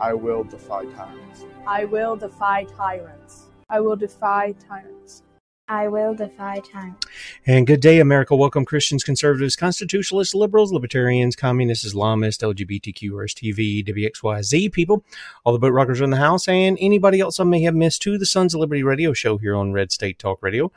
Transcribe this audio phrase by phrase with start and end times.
[0.00, 1.44] I will defy tyrants.
[1.66, 3.46] I will defy tyrants.
[3.68, 5.24] I will defy tyrants.
[5.66, 7.06] I will defy tyrants.
[7.44, 8.36] And good day, America.
[8.36, 15.04] Welcome, Christians, conservatives, constitutionalists, liberals, libertarians, communists, Islamists, LGBTQ, TV, WXYZ people,
[15.44, 18.18] all the boat rockers in the house, and anybody else I may have missed to
[18.18, 20.70] the Sons of Liberty radio show here on Red State Talk Radio,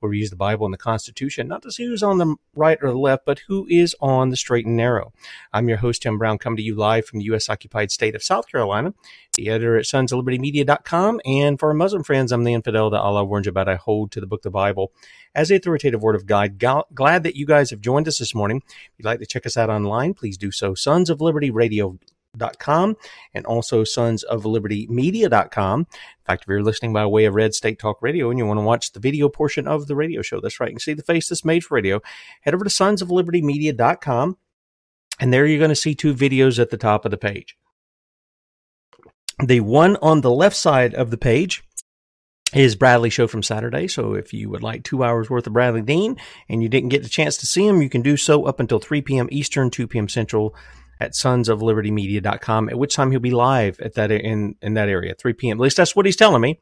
[0.00, 2.78] where we use the Bible and the Constitution, not to see who's on the right
[2.82, 5.12] or the left, but who is on the straight and narrow.
[5.52, 7.48] I'm your host, Tim Brown, coming to you live from the U.S.
[7.48, 8.94] occupied state of South Carolina,
[9.36, 11.20] the editor at sons of liberty media.com.
[11.24, 13.68] And for our Muslim friends, I'm the infidel that Allah warns about.
[13.68, 14.92] I hold to the book the Bible
[15.34, 16.58] as the authoritative word of God.
[16.58, 18.62] Glad that you guys have joined us this morning.
[18.66, 20.74] If you'd like to check us out online, please do so.
[20.74, 21.98] Sons of Liberty Radio
[22.58, 22.96] com
[23.34, 25.86] and also sons of liberty media.com in
[26.26, 28.64] fact if you're listening by way of red state talk radio and you want to
[28.64, 31.28] watch the video portion of the radio show that's right you can see the face
[31.28, 32.00] that's made for radio
[32.42, 34.36] head over to sons of liberty media.com
[35.20, 37.56] and there you're going to see two videos at the top of the page
[39.42, 41.62] the one on the left side of the page
[42.54, 43.88] is Bradley show from Saturday.
[43.88, 46.16] So if you would like two hours worth of Bradley Dean
[46.48, 48.78] and you didn't get the chance to see him, you can do so up until
[48.78, 49.28] 3 p.m.
[49.30, 50.08] Eastern, 2 p.m.
[50.08, 50.54] Central
[51.00, 55.32] at sonsoflibertymedia.com, at which time he'll be live at that in, in that area, 3
[55.34, 55.58] p.m.
[55.58, 56.60] At least that's what he's telling me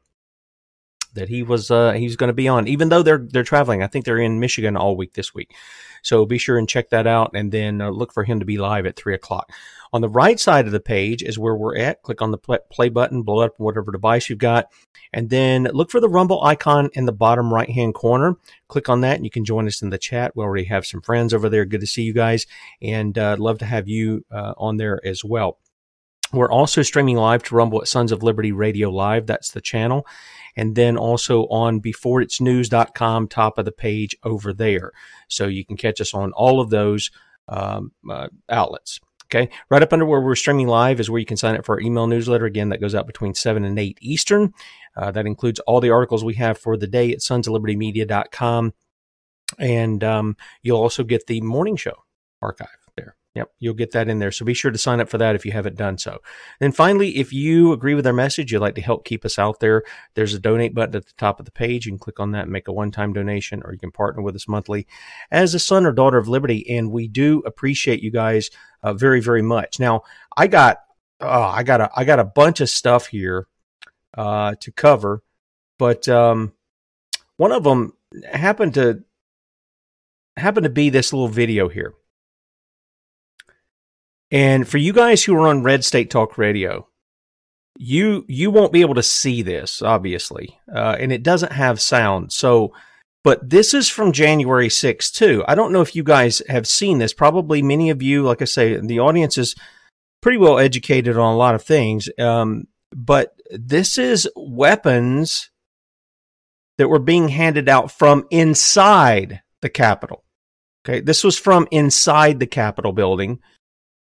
[1.17, 3.83] that he was uh, he's going to be on, even though they're they're traveling.
[3.83, 5.55] I think they're in Michigan all week this week.
[6.03, 8.59] So be sure and check that out, and then uh, look for him to be
[8.59, 9.51] live at three o'clock.
[9.93, 12.03] On the right side of the page is where we're at.
[12.03, 14.71] Click on the play, button, blow up whatever device you've got,
[15.13, 18.37] and then look for the Rumble icon in the bottom right hand corner.
[18.69, 20.35] Click on that, and you can join us in the chat.
[20.35, 21.65] We already have some friends over there.
[21.65, 22.47] Good to see you guys,
[22.83, 25.59] and uh, love to have you uh, on there as well.
[26.33, 29.27] We're also streaming live to Rumble at Sons of Liberty Radio Live.
[29.27, 30.07] That's the channel.
[30.57, 34.93] And then also on beforeitsnews.com, top of the page over there.
[35.29, 37.11] So you can catch us on all of those
[37.49, 39.01] um, uh, outlets.
[39.27, 39.51] Okay.
[39.71, 41.81] Right up under where we're streaming live is where you can sign up for our
[41.81, 42.45] email newsletter.
[42.45, 44.53] Again, that goes out between 7 and 8 Eastern.
[44.97, 48.73] Uh, that includes all the articles we have for the day at sonsoflibertymedia.com.
[49.59, 51.95] And um, you'll also get the morning show
[52.41, 53.17] archive there.
[53.37, 54.31] Yep, you'll get that in there.
[54.31, 56.21] So be sure to sign up for that if you haven't done so.
[56.59, 59.61] And finally, if you agree with our message, you'd like to help keep us out
[59.61, 59.83] there,
[60.15, 61.85] there's a donate button at the top of the page.
[61.85, 64.23] You can click on that and make a one time donation, or you can partner
[64.23, 64.87] with us monthly
[65.31, 66.65] as a son or daughter of liberty.
[66.75, 68.49] And we do appreciate you guys
[68.83, 69.79] uh, very, very much.
[69.79, 70.01] Now,
[70.35, 70.79] I got
[71.21, 73.49] oh, I got a I got a bunch of stuff here
[74.17, 75.23] uh, to cover,
[75.79, 76.55] but um,
[77.37, 77.93] one of them
[78.33, 79.05] happened to
[80.39, 81.93] happened to be this little video here.
[84.37, 86.87] And for you guys who are on Red State Talk Radio,
[87.79, 92.33] you you won't be able to see this obviously, uh, and it doesn't have sound.
[92.33, 92.75] So,
[93.25, 95.43] but this is from January 6th too.
[95.49, 97.15] I don't know if you guys have seen this.
[97.15, 99.55] Probably many of you, like I say, the audience is
[100.21, 102.11] pretty well educated on a lot of things.
[102.19, 105.49] Um, but this is weapons
[106.77, 110.25] that were being handed out from inside the Capitol.
[110.85, 113.41] Okay, this was from inside the Capitol building.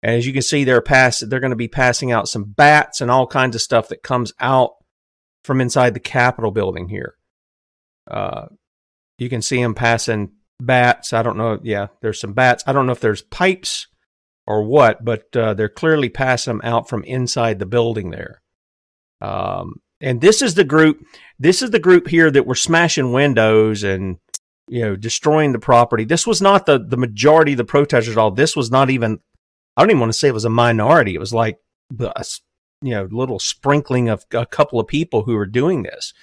[0.04, 3.02] And as you can see, they're pass they're going to be passing out some bats
[3.02, 4.74] and all kinds of stuff that comes out
[5.44, 7.16] from inside the Capitol building here.
[8.10, 8.48] Uh,
[9.18, 11.14] you can see them passing bats.
[11.14, 11.60] I don't know.
[11.64, 12.64] Yeah, there's some bats.
[12.68, 13.88] I don't know if there's pipes
[14.46, 18.42] or what, but uh, they're clearly passing them out from inside the building there.
[19.20, 21.04] Um, and this is the group.
[21.40, 24.18] This is the group here that were smashing windows and
[24.68, 26.06] you know destroying the property.
[26.06, 28.32] This was not the the majority of the protesters at all.
[28.32, 29.20] This was not even.
[29.78, 31.14] I don't even want to say it was a minority.
[31.14, 31.60] It was like
[32.00, 32.26] a
[32.82, 36.14] you know little sprinkling of a couple of people who were doing this.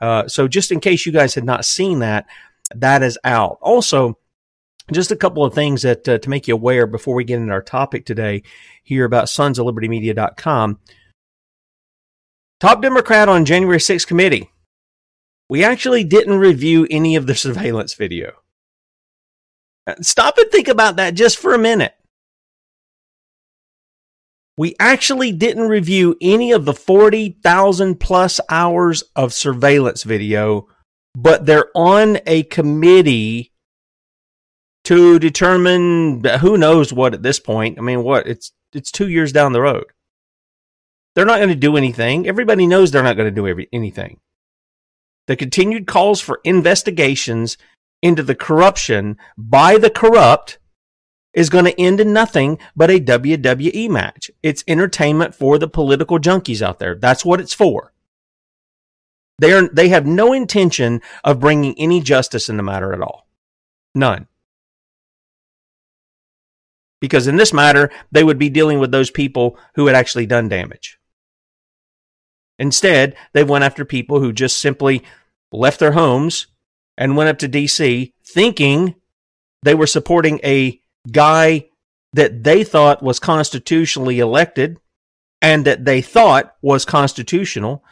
[0.00, 2.26] Uh, so just in case you guys had not seen that,
[2.74, 3.58] that is out.
[3.60, 4.18] Also,
[4.92, 7.52] just a couple of things that uh, to make you aware before we get into
[7.52, 8.42] our topic today
[8.82, 10.78] here about sons of liberty media.com
[12.58, 14.50] top democrat on january 6th committee
[15.48, 18.32] we actually didn't review any of the surveillance video
[19.86, 21.94] uh, stop and think about that just for a minute
[24.58, 30.66] we actually didn't review any of the 40,000 plus hours of surveillance video,
[31.16, 33.52] but they're on a committee
[34.82, 37.78] to determine who knows what at this point.
[37.78, 39.84] I mean, what it's it's two years down the road.
[41.14, 42.26] They're not going to do anything.
[42.26, 44.18] Everybody knows they're not going to do every, anything.
[45.28, 47.58] The continued calls for investigations
[48.02, 50.58] into the corruption by the corrupt
[51.34, 54.30] is going to end in nothing but a WWE match.
[54.42, 56.94] It's entertainment for the political junkies out there.
[56.94, 57.92] That's what it's for.
[59.38, 63.28] They are they have no intention of bringing any justice in the matter at all.
[63.94, 64.26] None
[67.00, 70.48] because in this matter, they would be dealing with those people who had actually done
[70.48, 70.98] damage.
[72.58, 75.04] Instead, they went after people who just simply
[75.52, 76.48] left their homes
[76.96, 78.96] and went up to DC thinking
[79.62, 80.80] they were supporting a
[81.12, 81.68] guy
[82.12, 84.78] that they thought was constitutionally elected
[85.40, 87.84] and that they thought was constitutional.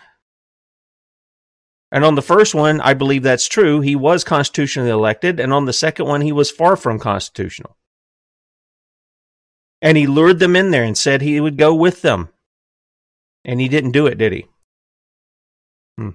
[1.92, 3.80] And on the first one, I believe that's true.
[3.80, 5.38] He was constitutionally elected.
[5.38, 7.76] And on the second one, he was far from constitutional.
[9.80, 12.30] And he lured them in there and said he would go with them.
[13.44, 14.46] And he didn't do it, did he?
[15.96, 16.10] Hmm.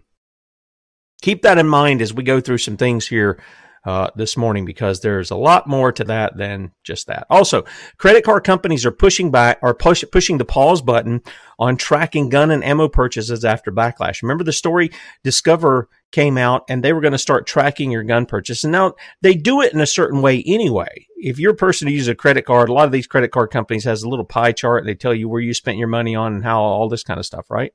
[1.21, 3.39] Keep that in mind as we go through some things here
[3.83, 7.25] uh, this morning because there's a lot more to that than just that.
[7.29, 7.63] Also,
[7.97, 11.21] credit card companies are pushing back are push, pushing the pause button
[11.57, 14.21] on tracking gun and ammo purchases after backlash.
[14.21, 14.91] Remember the story
[15.23, 18.63] Discover came out and they were going to start tracking your gun purchase.
[18.63, 21.07] And now they do it in a certain way anyway.
[21.17, 23.49] If you're a person who uses a credit card, a lot of these credit card
[23.51, 24.85] companies has a little pie chart.
[24.85, 27.25] They tell you where you spent your money on and how all this kind of
[27.25, 27.73] stuff, right?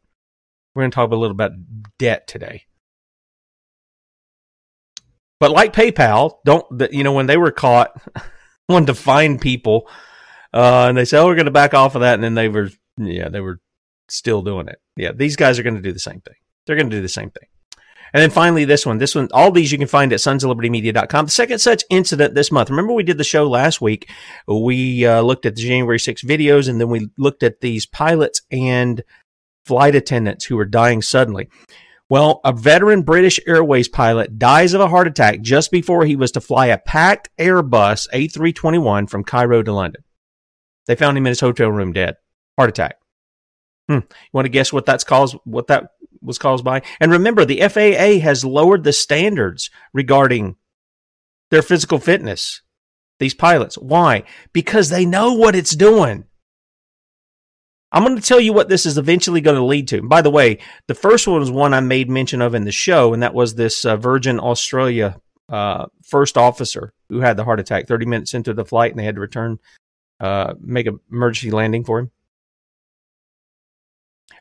[0.75, 1.53] We're going to talk a little about
[1.99, 2.67] debt today.
[5.39, 8.01] But like PayPal, don't you know when they were caught
[8.69, 9.89] wanting to find people,
[10.55, 12.49] uh, and they said, "Oh, we're going to back off of that," and then they
[12.49, 13.61] were, yeah, they were
[14.09, 14.81] still doing it.
[14.97, 16.37] Yeah, these guys are going to do the same thing.
[16.67, 17.49] They're going to do the same thing.
[18.13, 18.99] And then finally, this one.
[18.99, 21.27] This one, all these you can find at sonsoflibertymedia.com.
[21.27, 22.71] The second such incident this month.
[22.71, 24.09] Remember, we did the show last week.
[24.47, 28.43] We uh, looked at the January 6 videos, and then we looked at these pilots
[28.51, 29.03] and
[29.65, 31.49] flight attendants who were dying suddenly.
[32.09, 36.31] Well, a veteran British Airways pilot dies of a heart attack just before he was
[36.33, 40.05] to fly a packed Airbus A321 from Cairo to London.
[40.87, 42.17] They found him in his hotel room dead.
[42.57, 42.99] Heart attack.
[43.89, 43.95] Hmm.
[43.95, 45.37] You want to guess what that's caused?
[45.45, 46.83] What that was caused by?
[47.01, 50.57] And remember, the FAA has lowered the standards regarding
[51.51, 52.63] their physical fitness.
[53.19, 53.77] These pilots.
[53.79, 54.25] Why?
[54.53, 56.25] Because they know what it's doing.
[57.93, 60.03] I'm going to tell you what this is eventually going to lead to.
[60.03, 63.15] by the way, the first one was one I made mention of in the show,
[63.15, 67.87] and that was this uh, Virgin Australia uh, first officer who had the heart attack
[67.87, 69.59] 30 minutes into the flight, and they had to return,
[70.21, 72.11] uh, make an emergency landing for him.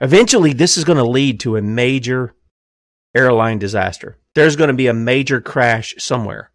[0.01, 2.35] Eventually, this is going to lead to a major
[3.15, 4.17] airline disaster.
[4.33, 6.51] There's going to be a major crash somewhere.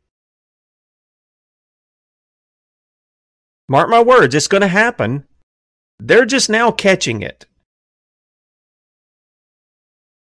[3.68, 5.24] Mark my words, it's going to happen
[6.00, 7.46] they're just now catching it.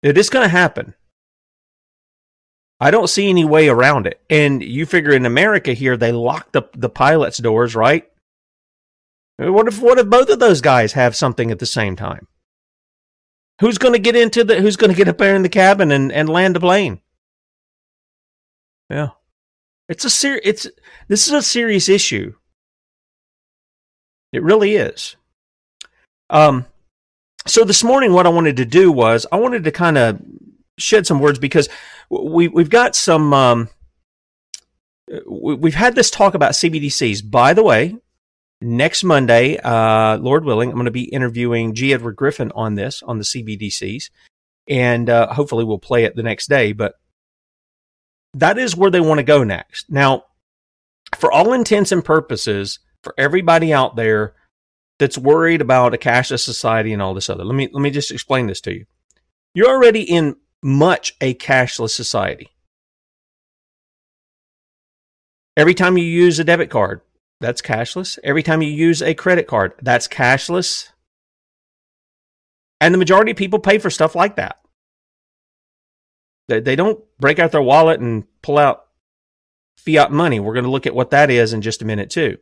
[0.02, 0.95] It is going to happen.
[2.78, 4.21] I don't see any way around it.
[4.28, 8.06] And you figure in America here, they locked up the pilot's doors, right?
[9.38, 12.26] What if what if both of those guys have something at the same time?
[13.61, 14.61] Who's going to get into the?
[14.61, 17.00] Who's going to get up there in the cabin and, and land the plane?
[18.88, 19.11] Yeah,
[19.88, 20.66] it's a ser- It's
[21.09, 22.35] this is a serious issue.
[24.33, 25.16] It really is.
[26.30, 26.66] Um,
[27.47, 30.21] so this morning, what I wanted to do was I wanted to kind of
[30.78, 31.68] shed some words because
[32.11, 33.33] we we've got some.
[33.33, 33.68] Um,
[35.26, 37.30] we've had this talk about CBDCs.
[37.30, 37.97] By the way,
[38.61, 41.92] next Monday, uh, Lord willing, I'm going to be interviewing G.
[41.92, 44.11] Edward Griffin on this on the CBDCs,
[44.68, 46.73] and uh, hopefully we'll play it the next day.
[46.73, 46.95] But
[48.35, 49.90] that is where they want to go next.
[49.90, 50.25] Now,
[51.14, 54.35] for all intents and purposes, for everybody out there
[54.98, 57.44] that's worried about a cashless society and all this other.
[57.44, 58.86] Let me let me just explain this to you.
[59.54, 62.50] You're already in much a cashless society.
[65.56, 67.00] Every time you use a debit card,
[67.40, 68.18] that's cashless.
[68.22, 70.90] Every time you use a credit card, that's cashless.
[72.80, 74.58] And the majority of people pay for stuff like that.
[76.48, 78.86] They, they don't break out their wallet and pull out
[79.78, 80.40] fiat money.
[80.40, 82.38] We're going to look at what that is in just a minute, too.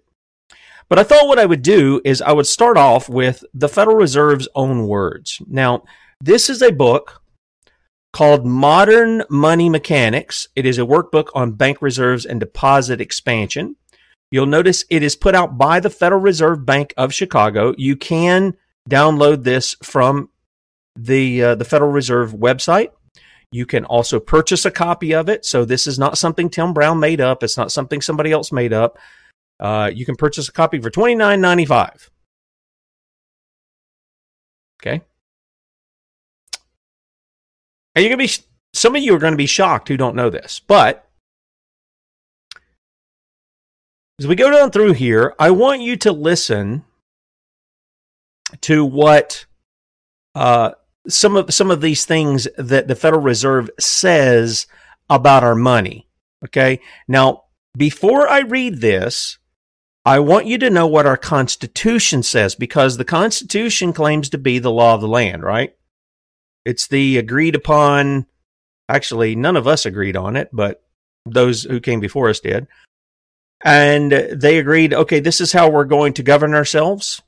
[0.89, 3.97] But I thought what I would do is I would start off with the Federal
[3.97, 5.41] Reserve's own words.
[5.47, 5.85] Now,
[6.21, 7.23] this is a book
[8.13, 10.47] called Modern Money Mechanics.
[10.55, 13.77] It is a workbook on bank reserves and deposit expansion.
[14.31, 17.75] You'll notice it is put out by the Federal Reserve Bank of Chicago.
[17.77, 18.57] You can
[18.89, 20.29] download this from
[20.97, 22.91] the uh, the Federal Reserve website.
[23.51, 25.45] You can also purchase a copy of it.
[25.45, 27.43] So this is not something Tim Brown made up.
[27.43, 28.99] It's not something somebody else made up.
[29.65, 32.11] Uh, you can purchase a copy for twenty nine ninety five.
[34.79, 35.01] Okay.
[37.95, 38.31] And you're gonna be
[38.75, 41.09] some of you are to be shocked who don't know this, but
[44.21, 46.85] as we go down through here, I want you to listen
[48.61, 49.47] to what
[50.35, 50.73] uh,
[51.09, 54.67] some of some of these things that the Federal Reserve says
[55.09, 56.07] about our money.
[56.45, 57.45] Okay, now
[57.75, 59.39] before I read this,
[60.05, 64.59] I want you to know what our Constitution says because the Constitution claims to be
[64.59, 65.75] the law of the land, right?
[66.65, 68.27] It's the agreed upon.
[68.89, 70.83] Actually, none of us agreed on it, but
[71.25, 72.67] those who came before us did.
[73.65, 77.23] And they agreed, okay, this is how we're going to govern ourselves.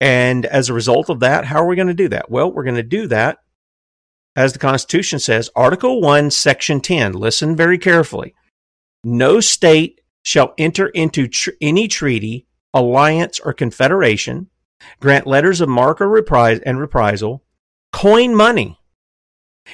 [0.00, 2.28] And as a result of that, how are we going to do that?
[2.28, 3.38] Well, we're going to do that
[4.34, 7.12] as the Constitution says, Article 1, Section 10.
[7.12, 8.34] Listen very carefully.
[9.02, 14.46] No state shall enter into tr- any treaty, alliance, or confederation,
[15.00, 17.42] grant letters of marque or reprise and reprisal,
[17.94, 18.78] coin money,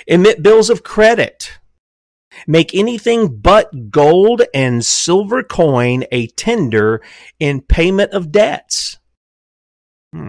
[0.06, 1.58] emit bills of credit,
[2.46, 7.02] make anything but gold and silver coin a tender
[7.40, 8.99] in payment of debts.
[10.12, 10.28] Hmm.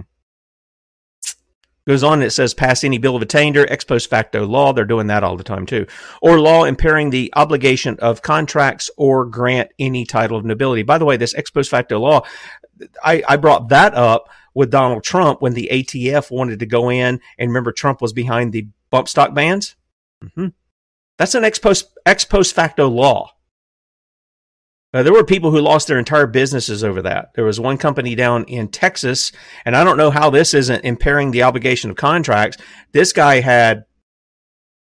[1.88, 4.74] Goes on, and it says pass any bill of attainder, ex post facto law.
[4.74, 5.86] They're doing that all the time too.
[6.20, 10.82] Or law impairing the obligation of contracts or grant any title of nobility.
[10.82, 12.24] By the way, this ex post facto law,
[13.04, 17.22] I, I brought that up with Donald Trump when the ATF wanted to go in
[17.38, 19.76] and remember Trump was behind the bump stock bans.
[20.24, 20.48] Mm-hmm.
[21.18, 23.35] That's an ex post, ex post facto law.
[24.96, 27.34] Uh, there were people who lost their entire businesses over that.
[27.34, 29.34] There was one company down in Texas,
[29.66, 32.56] and I don't know how this isn't impairing the obligation of contracts.
[32.94, 33.84] This guy had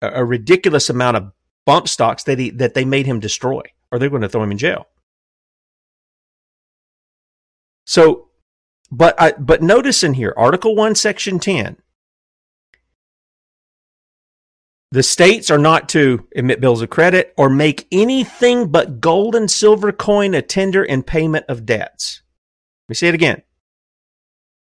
[0.02, 1.32] a, a ridiculous amount of
[1.64, 4.52] bump stocks that he that they made him destroy, or they're going to throw him
[4.52, 4.86] in jail.
[7.86, 8.28] So,
[8.90, 11.78] but I, but notice in here, Article One, Section ten,
[14.92, 19.50] The states are not to emit bills of credit or make anything but gold and
[19.50, 22.20] silver coin a tender in payment of debts.
[22.86, 23.40] Let me say it again.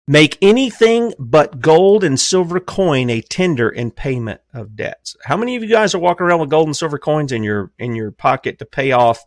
[0.08, 5.16] Make anything but gold and silver coin a tender in payment of debts.
[5.24, 7.72] How many of you guys are walking around with gold and silver coins in your
[7.80, 9.24] in your pocket to pay off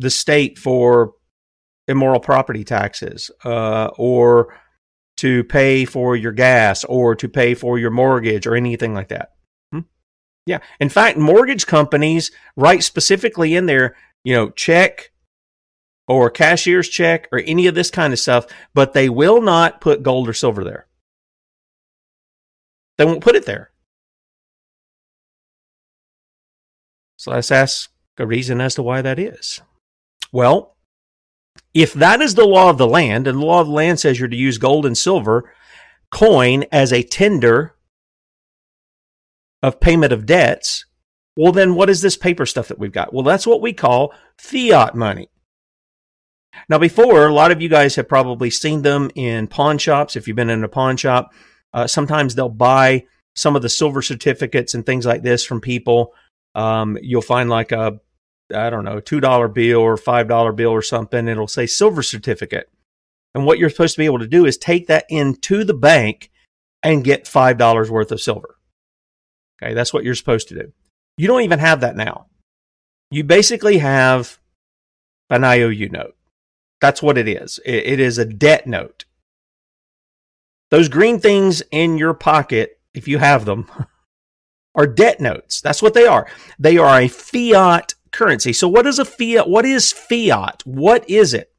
[0.00, 1.12] the state for
[1.86, 4.52] immoral property taxes, uh, or
[5.18, 9.30] to pay for your gas, or to pay for your mortgage, or anything like that?
[10.50, 10.58] Yeah.
[10.80, 15.12] In fact, mortgage companies write specifically in there, you know, check
[16.08, 20.02] or cashier's check or any of this kind of stuff, but they will not put
[20.02, 20.88] gold or silver there.
[22.98, 23.70] They won't put it there.
[27.16, 29.60] So let's ask a reason as to why that is.
[30.32, 30.74] Well,
[31.72, 34.18] if that is the law of the land, and the law of the land says
[34.18, 35.52] you're to use gold and silver
[36.10, 37.76] coin as a tender
[39.62, 40.84] of payment of debts,
[41.36, 43.12] well, then what is this paper stuff that we've got?
[43.12, 45.28] Well, that's what we call fiat money.
[46.68, 50.16] Now, before, a lot of you guys have probably seen them in pawn shops.
[50.16, 51.32] If you've been in a pawn shop,
[51.72, 53.04] uh, sometimes they'll buy
[53.36, 56.12] some of the silver certificates and things like this from people.
[56.54, 58.00] Um, you'll find like a,
[58.54, 61.28] I don't know, $2 bill or $5 bill or something.
[61.28, 62.68] It'll say silver certificate.
[63.34, 66.30] And what you're supposed to be able to do is take that into the bank
[66.82, 68.56] and get $5 worth of silver.
[69.62, 70.72] Okay, that's what you're supposed to do.
[71.16, 72.26] You don't even have that now.
[73.10, 74.38] You basically have
[75.28, 76.16] an IOU note.
[76.80, 77.60] That's what it is.
[77.64, 79.04] It is a debt note.
[80.70, 83.70] Those green things in your pocket, if you have them,
[84.74, 85.60] are debt notes.
[85.60, 86.26] That's what they are.
[86.58, 88.52] They are a fiat currency.
[88.52, 89.48] So what is a fiat?
[89.48, 90.62] What is fiat?
[90.64, 91.52] What is it?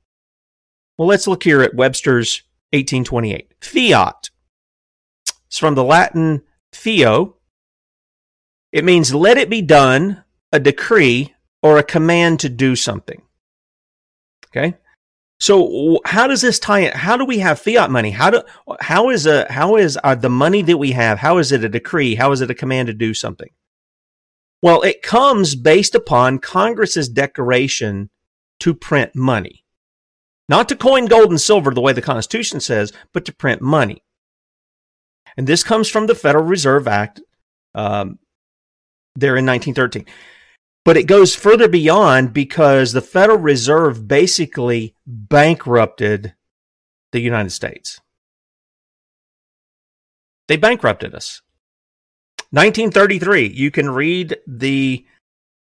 [0.98, 3.54] Well, let's look here at Webster's 1828.
[3.62, 4.30] Fiat.
[5.48, 7.36] It's from the Latin fio.
[8.72, 13.22] It means let it be done, a decree, or a command to do something.
[14.48, 14.76] Okay?
[15.40, 16.92] So how does this tie in?
[16.92, 18.12] How do we have fiat money?
[18.12, 18.44] How do
[18.80, 21.18] how is a how is uh, the money that we have?
[21.18, 22.14] How is it a decree?
[22.14, 23.50] How is it a command to do something?
[24.62, 28.12] Well, it comes based upon Congress's declaration
[28.60, 29.66] to print money,
[30.48, 34.04] not to coin gold and silver the way the Constitution says, but to print money.
[35.36, 37.20] And this comes from the Federal Reserve Act
[37.74, 38.20] um,
[39.16, 40.06] there in 1913.
[40.84, 46.34] But it goes further beyond because the Federal Reserve basically bankrupted
[47.12, 48.00] the United States.
[50.48, 51.42] They bankrupted us.
[52.50, 55.06] 1933, you can read the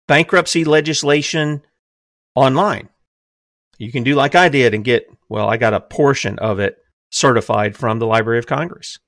[0.08, 1.62] bankruptcy legislation
[2.34, 2.88] online.
[3.78, 6.78] You can do like I did and get, well, I got a portion of it
[7.10, 8.98] certified from the Library of Congress.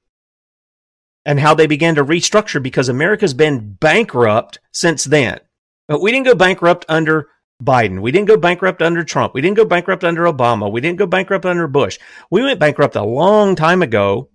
[1.26, 5.40] And how they began to restructure because America's been bankrupt since then.
[5.88, 7.28] But we didn't go bankrupt under
[7.62, 8.00] Biden.
[8.00, 9.34] We didn't go bankrupt under Trump.
[9.34, 10.70] We didn't go bankrupt under Obama.
[10.70, 11.98] We didn't go bankrupt under Bush.
[12.30, 14.28] We went bankrupt a long time ago,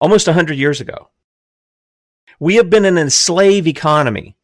[0.00, 1.10] almost 100 years ago.
[2.40, 4.36] We have been an enslaved economy.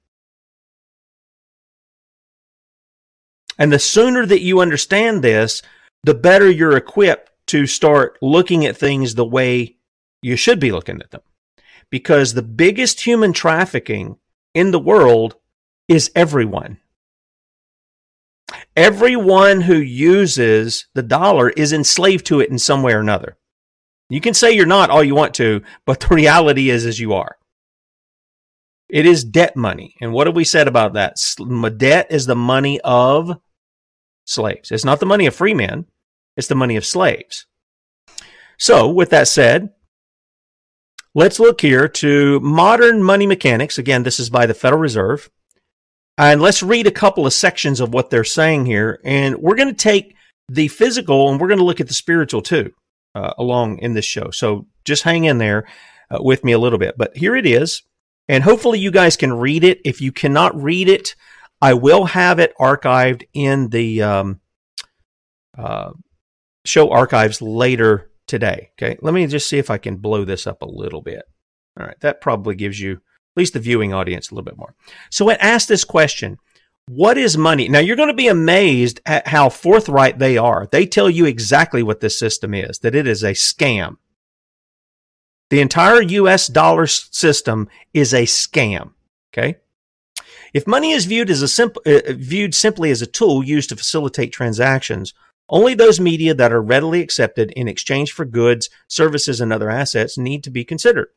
[3.58, 5.62] And the sooner that you understand this,
[6.04, 9.76] the better you're equipped to start looking at things the way
[10.22, 11.22] you should be looking at them.
[11.90, 14.16] Because the biggest human trafficking
[14.54, 15.36] in the world
[15.88, 16.78] is everyone.
[18.76, 23.36] Everyone who uses the dollar is enslaved to it in some way or another.
[24.08, 27.12] You can say you're not all you want to, but the reality is, as you
[27.14, 27.36] are.
[28.88, 29.96] It is debt money.
[30.00, 31.16] And what have we said about that?
[31.78, 33.38] Debt is the money of
[34.26, 34.70] slaves.
[34.70, 35.86] It's not the money of free men,
[36.36, 37.46] it's the money of slaves.
[38.58, 39.70] So, with that said,
[41.14, 43.76] Let's look here to modern money mechanics.
[43.76, 45.30] Again, this is by the Federal Reserve.
[46.16, 49.00] And let's read a couple of sections of what they're saying here.
[49.04, 50.16] And we're going to take
[50.48, 52.72] the physical and we're going to look at the spiritual too
[53.14, 54.30] uh, along in this show.
[54.30, 55.66] So just hang in there
[56.10, 56.96] uh, with me a little bit.
[56.96, 57.82] But here it is.
[58.28, 59.80] And hopefully you guys can read it.
[59.84, 61.14] If you cannot read it,
[61.60, 64.40] I will have it archived in the um,
[65.56, 65.92] uh,
[66.64, 68.70] show archives later today.
[68.78, 71.22] Okay, let me just see if I can blow this up a little bit.
[71.78, 74.74] All right, that probably gives you, at least the viewing audience, a little bit more.
[75.10, 76.38] So it asked this question
[76.88, 77.68] What is money?
[77.68, 80.66] Now you're going to be amazed at how forthright they are.
[80.72, 83.98] They tell you exactly what this system is, that it is a scam.
[85.50, 88.92] The entire US dollar system is a scam.
[89.34, 89.58] Okay.
[90.54, 93.76] If money is viewed as a simple, uh, viewed simply as a tool used to
[93.76, 95.12] facilitate transactions,
[95.52, 100.18] only those media that are readily accepted in exchange for goods, services, and other assets
[100.18, 101.08] need to be considered.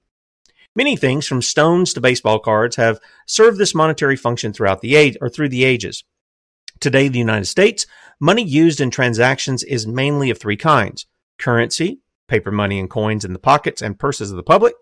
[0.76, 5.17] Many things, from stones to baseball cards, have served this monetary function throughout the age
[5.21, 6.04] or through the ages.
[6.82, 7.88] Today, the United States,
[8.19, 11.06] money used in transactions is mainly of three kinds:
[11.39, 14.74] currency, paper money and coins in the pockets and purses of the public,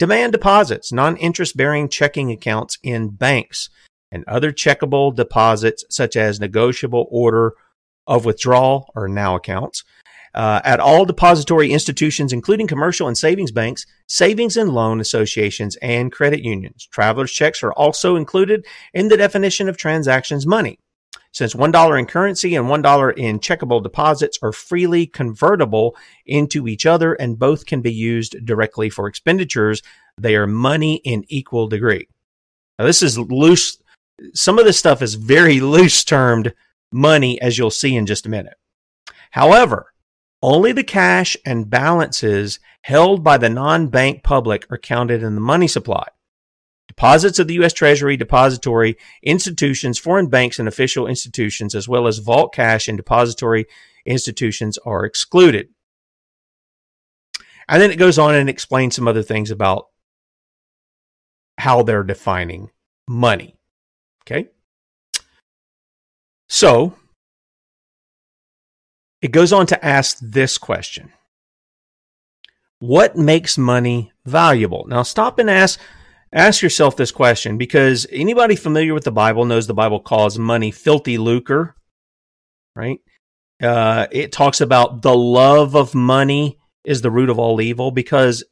[0.00, 3.70] demand deposits, non-interest bearing checking accounts in banks,
[4.10, 7.54] and other checkable deposits such as negotiable order
[8.08, 9.84] of withdrawal or now accounts.
[10.34, 16.12] Uh, at all depository institutions, including commercial and savings banks, savings and loan associations, and
[16.12, 16.86] credit unions.
[16.90, 20.78] Traveler's checks are also included in the definition of transactions money.
[21.32, 27.14] Since $1 in currency and $1 in checkable deposits are freely convertible into each other
[27.14, 29.82] and both can be used directly for expenditures,
[30.16, 32.08] they are money in equal degree.
[32.78, 33.78] Now, this is loose.
[34.34, 36.54] Some of this stuff is very loose termed
[36.92, 38.54] money, as you'll see in just a minute.
[39.30, 39.92] However,
[40.42, 45.40] Only the cash and balances held by the non bank public are counted in the
[45.40, 46.06] money supply.
[46.86, 47.72] Deposits of the U.S.
[47.72, 53.66] Treasury, depository institutions, foreign banks, and official institutions, as well as vault cash and depository
[54.06, 55.68] institutions, are excluded.
[57.68, 59.88] And then it goes on and explains some other things about
[61.58, 62.70] how they're defining
[63.08, 63.58] money.
[64.22, 64.48] Okay.
[66.48, 66.94] So
[69.20, 71.12] it goes on to ask this question
[72.78, 74.86] What makes money valuable?
[74.88, 75.80] Now, stop and ask.
[76.30, 80.70] Ask yourself this question because anybody familiar with the Bible knows the Bible calls money
[80.70, 81.74] filthy lucre,
[82.76, 82.98] right?
[83.62, 88.44] Uh, it talks about the love of money is the root of all evil because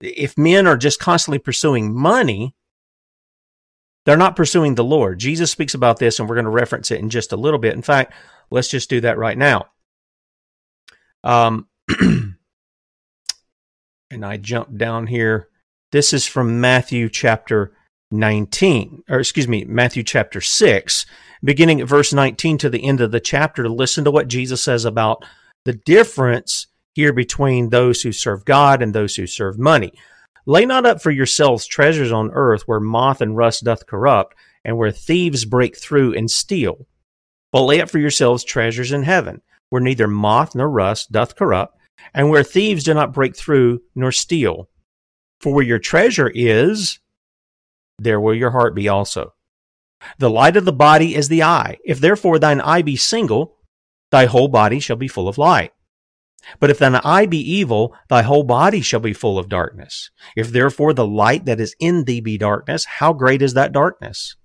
[0.00, 2.55] if men are just constantly pursuing money,
[4.06, 5.18] they're not pursuing the Lord.
[5.18, 7.74] Jesus speaks about this, and we're going to reference it in just a little bit.
[7.74, 8.14] In fact,
[8.50, 9.66] let's just do that right now.
[11.24, 11.66] Um,
[11.98, 12.36] and
[14.24, 15.48] I jump down here.
[15.90, 17.72] This is from Matthew chapter
[18.12, 21.06] 19, or excuse me, Matthew chapter 6,
[21.42, 23.64] beginning at verse 19 to the end of the chapter.
[23.64, 25.24] To listen to what Jesus says about
[25.64, 29.92] the difference here between those who serve God and those who serve money.
[30.46, 34.78] Lay not up for yourselves treasures on earth where moth and rust doth corrupt, and
[34.78, 36.86] where thieves break through and steal.
[37.52, 41.78] But lay up for yourselves treasures in heaven, where neither moth nor rust doth corrupt,
[42.14, 44.68] and where thieves do not break through nor steal.
[45.40, 47.00] For where your treasure is,
[47.98, 49.34] there will your heart be also.
[50.18, 51.78] The light of the body is the eye.
[51.84, 53.56] If therefore thine eye be single,
[54.10, 55.72] thy whole body shall be full of light.
[56.60, 60.10] But if thine eye be evil, thy whole body shall be full of darkness.
[60.36, 64.36] If therefore the light that is in thee be darkness, how great is that darkness?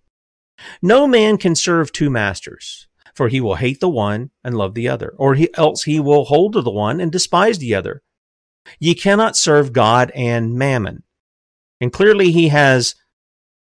[0.81, 4.87] No man can serve two masters, for he will hate the one and love the
[4.87, 8.01] other, or he, else he will hold to the one and despise the other.
[8.79, 11.03] Ye cannot serve God and mammon.
[11.79, 12.95] And clearly he has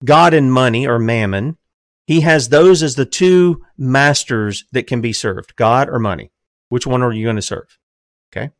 [0.05, 1.59] God and money or mammon.
[2.07, 6.31] He has those as the two masters that can be served, God or money.
[6.68, 7.79] Which one are you going to serve?
[8.37, 8.51] Okay.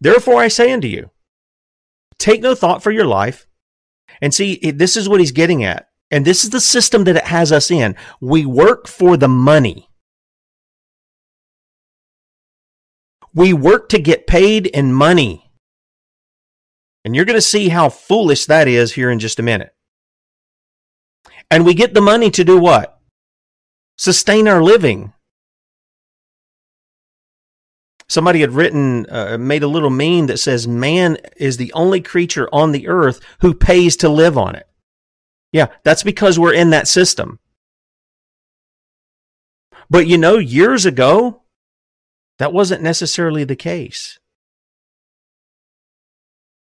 [0.00, 1.10] Therefore, I say unto you,
[2.18, 3.46] take no thought for your life.
[4.20, 5.88] And see, this is what he's getting at.
[6.10, 7.96] And this is the system that it has us in.
[8.20, 9.88] We work for the money.
[13.34, 15.50] We work to get paid in money.
[17.04, 19.74] And you're going to see how foolish that is here in just a minute.
[21.50, 23.00] And we get the money to do what?
[23.96, 25.12] Sustain our living.
[28.12, 32.46] Somebody had written, uh, made a little meme that says, Man is the only creature
[32.52, 34.68] on the earth who pays to live on it.
[35.50, 37.38] Yeah, that's because we're in that system.
[39.88, 41.40] But you know, years ago,
[42.38, 44.18] that wasn't necessarily the case.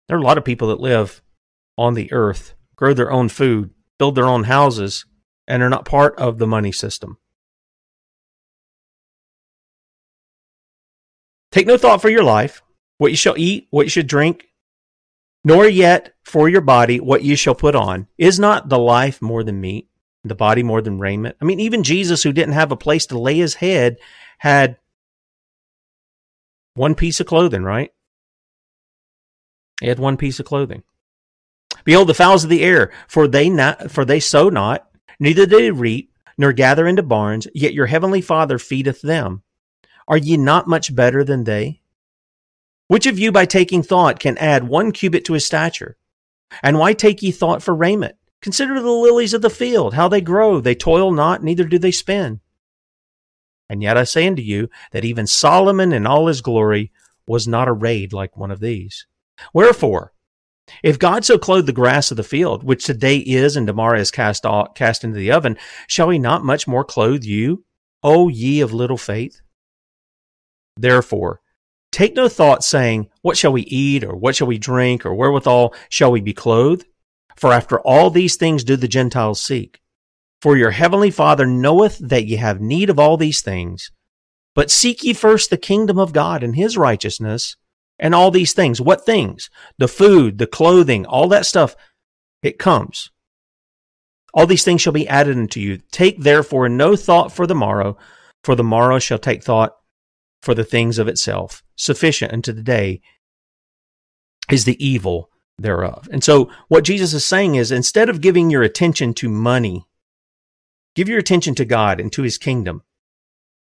[0.09, 1.23] There are a lot of people that live
[1.79, 5.05] on the earth, grow their own food, build their own houses,
[5.47, 7.19] and are not part of the money system.
[11.57, 12.61] Take no thought for your life,
[12.99, 14.49] what you shall eat, what you should drink,
[15.43, 18.09] nor yet for your body what you shall put on.
[18.19, 19.89] Is not the life more than meat,
[20.23, 21.35] the body more than raiment?
[21.41, 23.97] I mean, even Jesus, who didn't have a place to lay his head,
[24.37, 24.77] had
[26.75, 27.91] one piece of clothing, right?
[29.81, 30.83] He had one piece of clothing.
[31.85, 35.57] Behold the fowls of the air, for they not for they sow not, neither do
[35.57, 39.43] they reap, nor gather into barns, yet your heavenly Father feedeth them.
[40.09, 41.81] Are ye not much better than they?
[42.89, 45.97] Which of you by taking thought can add one cubit to his stature?
[46.63, 48.17] And why take ye thought for raiment?
[48.41, 50.61] Consider the lilies of the field, how they grow.
[50.61, 52.41] They toil not, neither do they spin.
[53.69, 56.93] And yet I say unto you that even Solomon in all his glory
[57.27, 59.07] was not arrayed like one of these.
[59.53, 60.13] Wherefore,
[60.83, 64.13] if God so clothe the grass of the field, which today is and tomorrow is
[64.13, 67.65] cast, off, cast into the oven, shall he not much more clothe you,
[68.03, 69.41] O ye of little faith?
[70.77, 71.41] Therefore,
[71.91, 75.75] take no thought saying, What shall we eat, or what shall we drink, or wherewithal
[75.89, 76.87] shall we be clothed?
[77.37, 79.81] For after all these things do the Gentiles seek.
[80.41, 83.91] For your heavenly Father knoweth that ye have need of all these things.
[84.55, 87.57] But seek ye first the kingdom of God and his righteousness,
[87.99, 88.81] and all these things.
[88.81, 89.51] What things?
[89.79, 91.75] The food, the clothing, all that stuff.
[92.43, 93.11] It comes.
[94.35, 95.79] All these things shall be added unto you.
[95.91, 97.97] Take therefore no thought for the morrow,
[98.45, 99.77] for the morrow shall take thought
[100.43, 101.63] for the things of itself.
[101.77, 103.01] Sufficient unto the day
[104.51, 106.09] is the evil thereof.
[106.13, 109.87] And so, what Jesus is saying is instead of giving your attention to money,
[110.95, 112.83] give your attention to God and to his kingdom.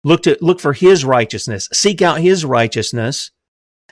[0.03, 3.31] Look to look for his righteousness, seek out his righteousness,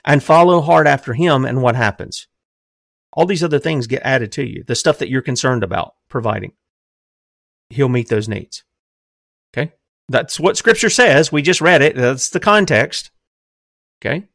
[0.04, 1.44] and follow hard after him.
[1.44, 2.28] And what happens?
[3.12, 4.64] All these other things get added to you.
[4.66, 6.52] The stuff that you're concerned about providing.
[7.70, 8.64] He'll meet those needs.
[9.52, 9.72] Okay?
[10.08, 11.30] That's what scripture says.
[11.30, 11.96] We just read it.
[11.96, 13.10] That's the context.
[14.00, 14.26] Okay?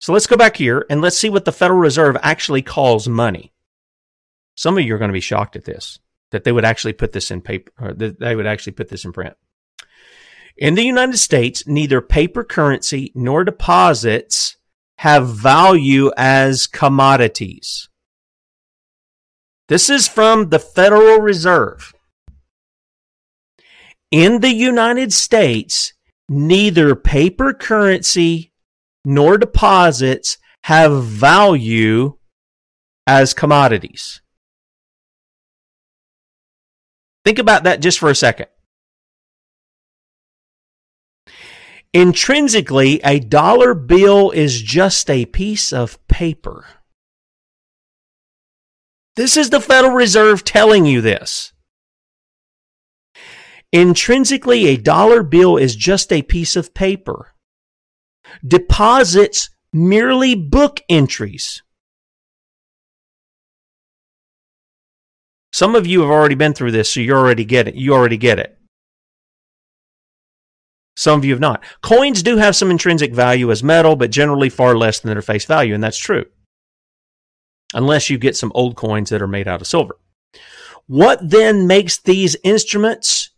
[0.00, 3.52] So let's go back here and let's see what the Federal Reserve actually calls money.
[4.54, 5.98] Some of you are going to be shocked at this,
[6.30, 8.88] that they would actually put this in paper, or uh, that they would actually put
[8.88, 9.34] this in print.
[10.56, 14.56] In the United States, neither paper currency nor deposits
[14.98, 17.88] have value as commodities.
[19.68, 21.94] This is from the Federal Reserve.
[24.10, 25.92] In the United States,
[26.28, 28.52] neither paper currency
[29.04, 32.16] nor deposits have value
[33.06, 34.20] as commodities.
[37.24, 38.46] Think about that just for a second.
[41.92, 46.66] Intrinsically, a dollar bill is just a piece of paper.
[49.16, 51.52] This is the Federal Reserve telling you this.
[53.72, 57.34] Intrinsically, a dollar bill is just a piece of paper.
[58.46, 61.62] Deposits merely book entries.
[65.52, 67.74] Some of you have already been through this, so you already get it.
[67.74, 68.56] You already get it.
[70.96, 71.64] Some of you have not.
[71.80, 75.44] Coins do have some intrinsic value as metal, but generally far less than their face
[75.44, 76.26] value, and that's true.
[77.72, 79.96] Unless you get some old coins that are made out of silver.
[80.86, 83.29] What then makes these instruments,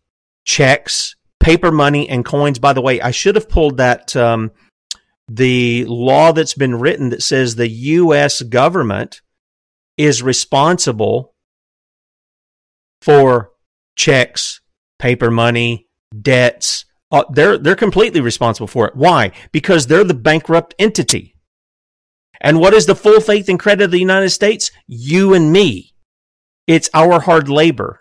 [0.44, 2.58] checks, paper money, and coins?
[2.58, 4.50] By the way, I should have pulled that um,
[5.28, 8.42] the law that's been written that says the U.S.
[8.42, 9.20] government
[9.96, 11.34] is responsible
[13.00, 13.50] for
[13.96, 14.60] checks,
[14.98, 15.88] paper money,
[16.20, 18.96] debts, uh, they're they're completely responsible for it.
[18.96, 19.32] Why?
[19.52, 21.36] Because they're the bankrupt entity.
[22.40, 24.72] And what is the full faith and credit of the United States?
[24.88, 25.94] You and me.
[26.66, 28.00] It's our hard labor.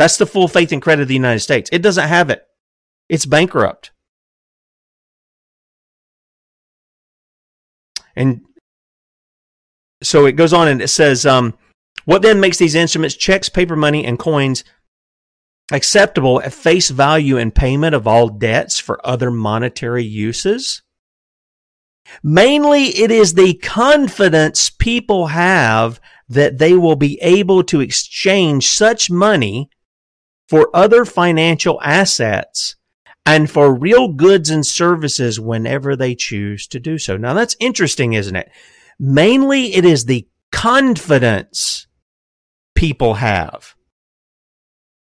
[0.00, 1.68] That's the full faith and credit of the United States.
[1.74, 2.42] It doesn't have it.
[3.10, 3.90] It's bankrupt.
[8.16, 8.40] And
[10.02, 11.52] so it goes on and it says, um,
[12.06, 14.64] what then makes these instruments, checks, paper money, and coins
[15.70, 20.80] acceptable at face value in payment of all debts for other monetary uses?
[22.22, 29.10] Mainly, it is the confidence people have that they will be able to exchange such
[29.10, 29.68] money
[30.50, 32.74] for other financial assets
[33.24, 37.16] and for real goods and services whenever they choose to do so.
[37.16, 38.50] Now, that's interesting, isn't it?
[38.98, 41.86] Mainly, it is the confidence
[42.74, 43.76] people have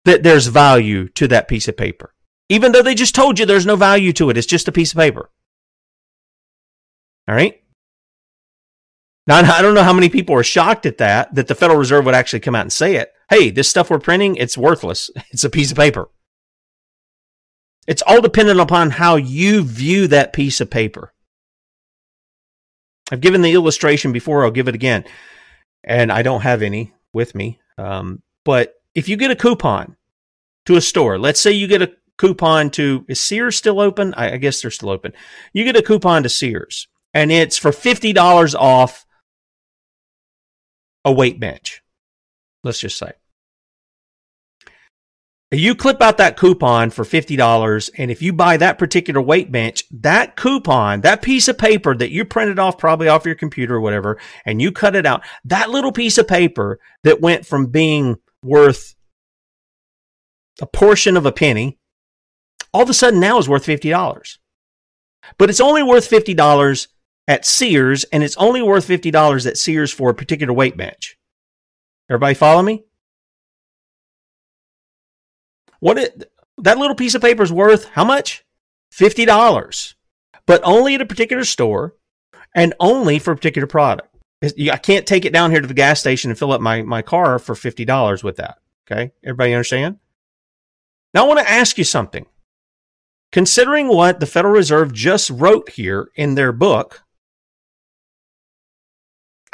[0.05, 2.15] that there's value to that piece of paper.
[2.49, 4.93] Even though they just told you there's no value to it, it's just a piece
[4.93, 5.29] of paper.
[7.27, 7.61] All right?
[9.27, 12.05] Now, I don't know how many people are shocked at that, that the Federal Reserve
[12.05, 13.11] would actually come out and say it.
[13.29, 15.09] Hey, this stuff we're printing, it's worthless.
[15.31, 16.09] It's a piece of paper.
[17.87, 21.13] It's all dependent upon how you view that piece of paper.
[23.11, 25.05] I've given the illustration before, I'll give it again.
[25.83, 27.59] And I don't have any with me.
[27.77, 29.97] Um, but if you get a coupon
[30.65, 34.13] to a store, let's say you get a coupon to, is Sears still open?
[34.15, 35.13] I, I guess they're still open.
[35.53, 39.05] You get a coupon to Sears and it's for $50 off
[41.03, 41.83] a weight bench.
[42.65, 43.11] Let's just say.
[45.51, 49.83] You clip out that coupon for $50, and if you buy that particular weight bench,
[49.91, 53.79] that coupon, that piece of paper that you printed off probably off your computer or
[53.79, 58.15] whatever, and you cut it out, that little piece of paper that went from being
[58.43, 58.95] worth
[60.59, 61.77] a portion of a penny,
[62.73, 64.39] all of a sudden now is worth $50.
[65.37, 66.87] But it's only worth $50
[67.27, 71.17] at Sears, and it's only worth $50 at Sears for a particular weight bench.
[72.09, 72.83] Everybody follow me?
[75.79, 78.43] What it, that little piece of paper is worth how much?
[78.93, 79.95] $50.
[80.45, 81.95] But only at a particular store
[82.53, 84.07] and only for a particular product.
[84.43, 87.01] I can't take it down here to the gas station and fill up my, my
[87.01, 88.57] car for $50 with that.
[88.89, 89.11] Okay.
[89.23, 89.97] Everybody understand?
[91.13, 92.25] Now I want to ask you something.
[93.31, 97.04] Considering what the Federal Reserve just wrote here in their book,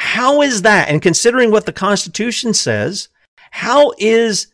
[0.02, 0.90] how is that?
[0.90, 3.08] And considering what the Constitution says,
[3.52, 4.48] how is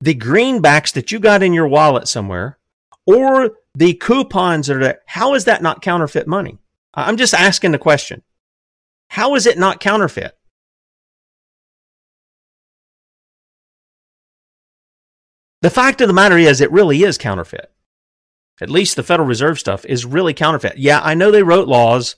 [0.00, 2.58] the greenbacks that you got in your wallet somewhere
[3.06, 6.58] or the coupons that are there, how is that not counterfeit money?
[6.94, 8.22] I'm just asking the question.
[9.10, 10.36] How is it not counterfeit?
[15.62, 17.70] The fact of the matter is, it really is counterfeit.
[18.60, 20.78] at least the Federal Reserve stuff, is really counterfeit.
[20.78, 22.16] Yeah, I know they wrote laws,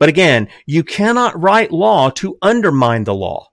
[0.00, 3.48] but again, you cannot write law to undermine the law.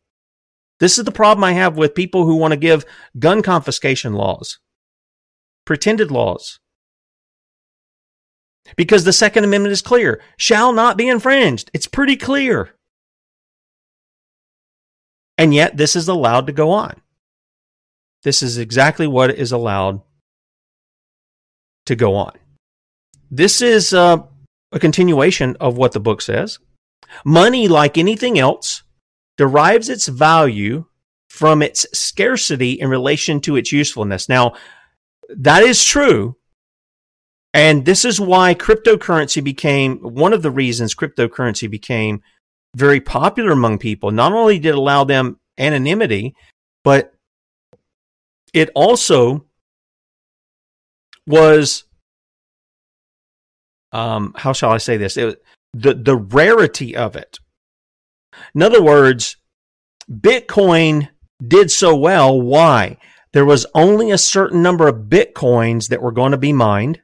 [0.79, 2.85] This is the problem I have with people who want to give
[3.19, 4.57] gun confiscation laws,
[5.65, 6.59] pretended laws.
[8.77, 11.69] Because the Second Amendment is clear shall not be infringed.
[11.73, 12.75] It's pretty clear.
[15.37, 17.01] And yet, this is allowed to go on.
[18.23, 20.01] This is exactly what is allowed
[21.85, 22.33] to go on.
[23.29, 24.23] This is uh,
[24.71, 26.59] a continuation of what the book says.
[27.23, 28.83] Money, like anything else,
[29.37, 30.85] derives its value
[31.29, 34.27] from its scarcity in relation to its usefulness.
[34.27, 34.53] Now,
[35.29, 36.35] that is true.
[37.53, 42.21] And this is why cryptocurrency became one of the reasons cryptocurrency became
[42.75, 44.11] very popular among people.
[44.11, 46.35] Not only did it allow them anonymity,
[46.83, 47.13] but
[48.53, 49.45] it also
[51.25, 51.83] was
[53.91, 55.17] um, how shall I say this?
[55.17, 55.41] It,
[55.73, 57.39] the the rarity of it.
[58.53, 59.37] In other words,
[60.09, 61.09] Bitcoin
[61.45, 62.39] did so well.
[62.39, 62.97] Why?
[63.33, 67.01] There was only a certain number of Bitcoins that were going to be mined.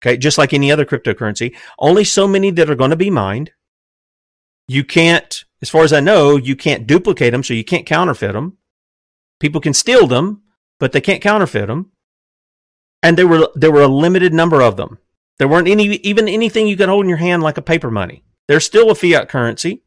[0.00, 3.50] Okay, just like any other cryptocurrency, only so many that are going to be mined.
[4.68, 8.32] You can't, as far as I know, you can't duplicate them, so you can't counterfeit
[8.32, 8.58] them.
[9.40, 10.42] People can steal them,
[10.78, 11.92] but they can't counterfeit them.
[13.02, 14.98] And there were there were a limited number of them.
[15.38, 18.24] There weren't any even anything you could hold in your hand like a paper money.
[18.48, 19.82] There's still a fiat currency.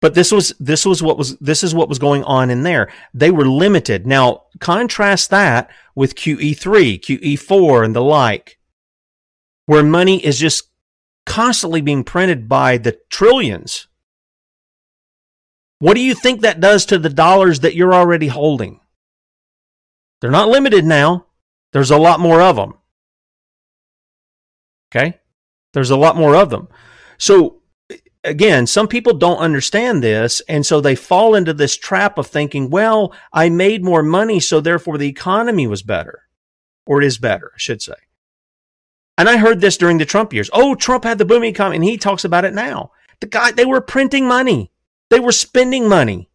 [0.00, 2.90] But this was this was what was this is what was going on in there.
[3.14, 4.06] They were limited.
[4.06, 8.58] Now contrast that with QE3, QE4 and the like
[9.66, 10.68] where money is just
[11.24, 13.86] constantly being printed by the trillions.
[15.78, 18.80] What do you think that does to the dollars that you're already holding?
[20.20, 21.26] They're not limited now.
[21.72, 22.74] There's a lot more of them.
[24.94, 25.18] Okay?
[25.72, 26.68] There's a lot more of them.
[27.18, 27.62] So,
[28.24, 30.40] again, some people don't understand this.
[30.48, 34.60] And so they fall into this trap of thinking, well, I made more money, so
[34.60, 36.22] therefore the economy was better.
[36.86, 37.94] Or it is better, I should say.
[39.16, 40.50] And I heard this during the Trump years.
[40.52, 42.92] Oh, Trump had the booming economy, and he talks about it now.
[43.20, 44.72] The guy, they were printing money.
[45.10, 46.28] They were spending money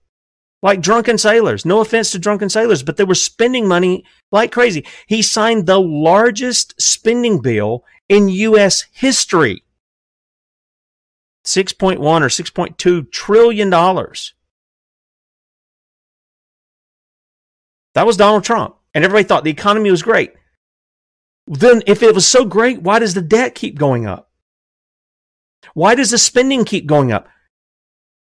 [0.62, 1.66] like drunken sailors.
[1.66, 4.86] No offense to drunken sailors, but they were spending money like crazy.
[5.08, 8.86] He signed the largest spending bill in U.S.
[8.92, 9.64] history.
[11.46, 14.34] 6.1 or 6.2 trillion dollars.
[17.94, 18.76] That was Donald Trump.
[18.94, 20.34] And everybody thought the economy was great.
[21.48, 24.30] Then, if it was so great, why does the debt keep going up?
[25.74, 27.28] Why does the spending keep going up?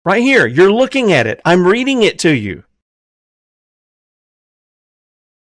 [0.05, 1.41] Right here, you're looking at it.
[1.45, 2.65] I'm reading it to you.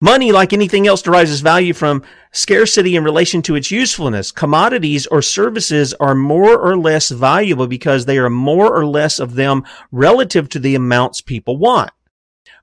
[0.00, 2.02] Money, like anything else, derives its value from
[2.32, 4.32] scarcity in relation to its usefulness.
[4.32, 9.36] Commodities or services are more or less valuable because they are more or less of
[9.36, 11.92] them relative to the amounts people want.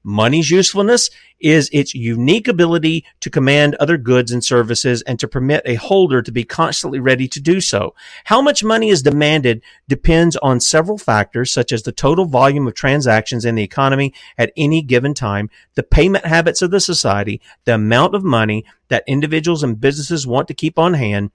[0.03, 5.61] Money's usefulness is its unique ability to command other goods and services and to permit
[5.65, 7.93] a holder to be constantly ready to do so.
[8.25, 12.73] How much money is demanded depends on several factors such as the total volume of
[12.73, 17.75] transactions in the economy at any given time, the payment habits of the society, the
[17.75, 21.31] amount of money that individuals and businesses want to keep on hand,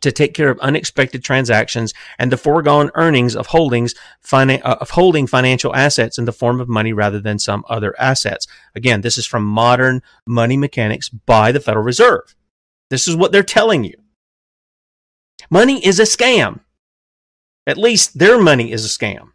[0.00, 3.94] to take care of unexpected transactions and the foregone earnings of holdings
[4.32, 8.46] uh, of holding financial assets in the form of money rather than some other assets.
[8.74, 12.34] Again, this is from Modern Money Mechanics by the Federal Reserve.
[12.90, 13.94] This is what they're telling you.
[15.50, 16.60] Money is a scam.
[17.66, 19.32] At least their money is a scam.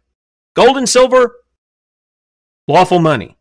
[0.54, 1.36] Gold and silver,
[2.68, 3.36] lawful money.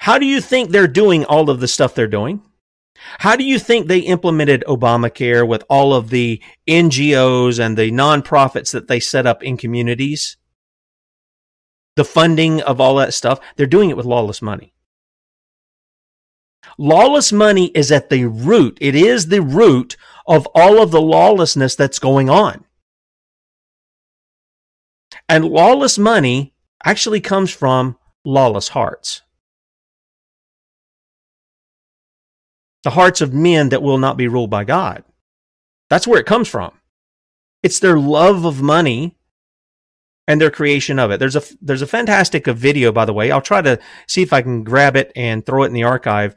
[0.00, 2.42] How do you think they're doing all of the stuff they're doing?
[3.18, 8.72] How do you think they implemented Obamacare with all of the NGOs and the nonprofits
[8.72, 10.36] that they set up in communities?
[11.96, 14.72] The funding of all that stuff, they're doing it with lawless money.
[16.78, 18.78] Lawless money is at the root.
[18.80, 22.64] It is the root of all of the lawlessness that's going on.
[25.28, 26.54] And lawless money
[26.84, 29.22] actually comes from lawless hearts.
[32.84, 35.04] The hearts of men that will not be ruled by God.
[35.88, 36.72] That's where it comes from.
[37.62, 39.16] It's their love of money
[40.26, 41.20] and their creation of it.
[41.20, 43.30] There's a there's a fantastic video, by the way.
[43.30, 46.34] I'll try to see if I can grab it and throw it in the archive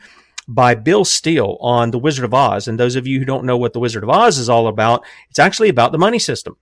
[0.47, 2.67] by Bill Still on The Wizard of Oz.
[2.67, 5.03] And those of you who don't know what The Wizard of Oz is all about,
[5.29, 6.57] it's actually about the money system.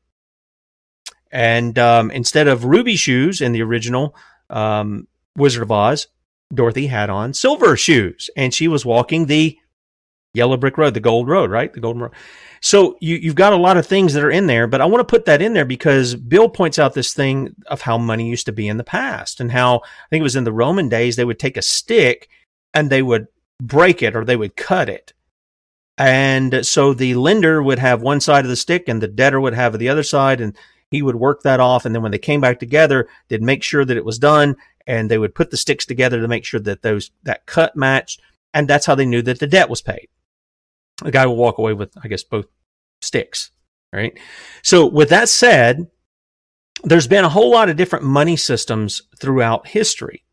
[1.31, 4.15] And um, instead of ruby shoes in the original
[4.49, 6.07] um, Wizard of Oz,
[6.53, 9.57] Dorothy had on silver shoes and she was walking the
[10.33, 11.71] yellow brick road, the gold road, right?
[11.71, 12.13] The golden road.
[12.61, 15.01] So you, you've got a lot of things that are in there, but I want
[15.01, 18.45] to put that in there because Bill points out this thing of how money used
[18.47, 21.15] to be in the past and how I think it was in the Roman days,
[21.15, 22.29] they would take a stick
[22.73, 23.27] and they would
[23.61, 25.13] break it or they would cut it.
[25.97, 29.53] And so the lender would have one side of the stick and the debtor would
[29.53, 30.57] have the other side and
[30.89, 31.85] he would work that off.
[31.85, 34.55] And then when they came back together, they'd make sure that it was done
[34.87, 38.21] and they would put the sticks together to make sure that those, that cut matched.
[38.53, 40.07] And that's how they knew that the debt was paid.
[41.03, 42.45] The guy will walk away with, I guess, both
[43.01, 43.51] sticks,
[43.91, 44.17] right?
[44.61, 45.87] So with that said,
[46.83, 50.23] there's been a whole lot of different money systems throughout history,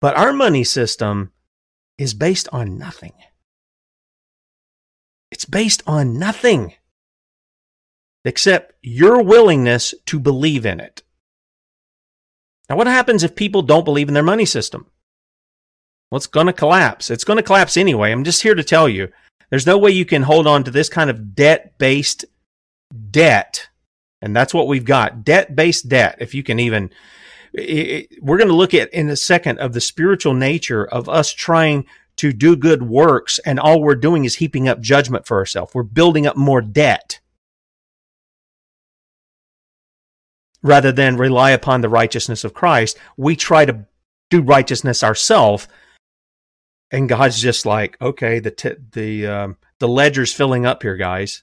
[0.00, 1.32] but our money system
[1.98, 3.12] is based on nothing.
[5.30, 6.74] It's based on nothing
[8.24, 11.02] except your willingness to believe in it.
[12.68, 14.86] Now, what happens if people don't believe in their money system?
[16.10, 17.10] Well, it's going to collapse.
[17.10, 18.12] It's going to collapse anyway.
[18.12, 19.08] I'm just here to tell you
[19.50, 22.24] there's no way you can hold on to this kind of debt based
[23.10, 23.68] debt.
[24.22, 26.16] And that's what we've got debt based debt.
[26.20, 26.90] If you can even,
[27.52, 31.32] it, we're going to look at in a second of the spiritual nature of us
[31.32, 31.86] trying
[32.16, 33.38] to do good works.
[33.40, 35.74] And all we're doing is heaping up judgment for ourselves.
[35.74, 37.20] We're building up more debt
[40.62, 42.98] rather than rely upon the righteousness of Christ.
[43.16, 43.86] We try to
[44.30, 45.68] do righteousness ourselves
[46.90, 51.42] and God's just like, okay, the t- the um, the ledger's filling up here, guys.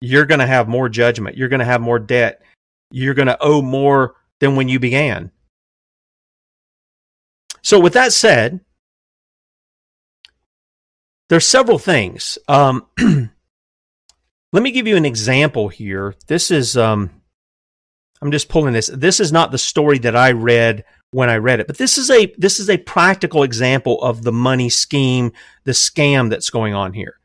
[0.00, 1.36] You're going to have more judgment.
[1.36, 2.42] You're going to have more debt.
[2.90, 5.30] You're going to owe more than when you began.
[7.62, 8.60] So, with that said,
[11.28, 12.38] there's several things.
[12.46, 12.86] Um,
[14.52, 16.14] let me give you an example here.
[16.28, 17.10] This is um,
[18.22, 18.90] I'm just pulling this.
[18.92, 21.66] This is not the story that I read when I read it.
[21.66, 25.32] But this is a this is a practical example of the money scheme,
[25.64, 27.18] the scam that's going on here.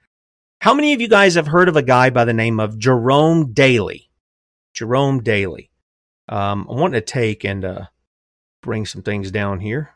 [0.62, 3.54] How many of you guys have heard of a guy by the name of Jerome
[3.54, 4.10] Daly?
[4.74, 5.72] Jerome Daly.
[6.30, 7.86] Um, I want to take and uh,
[8.62, 9.94] bring some things down here.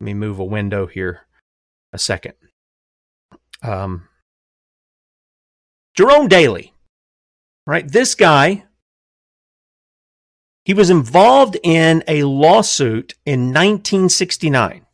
[0.00, 1.20] Let me move a window here
[1.92, 2.34] a second.
[3.62, 4.08] Um,
[5.94, 6.74] Jerome Daly,
[7.66, 7.90] right?
[7.90, 8.64] This guy
[10.68, 14.84] he was involved in a lawsuit in 1969.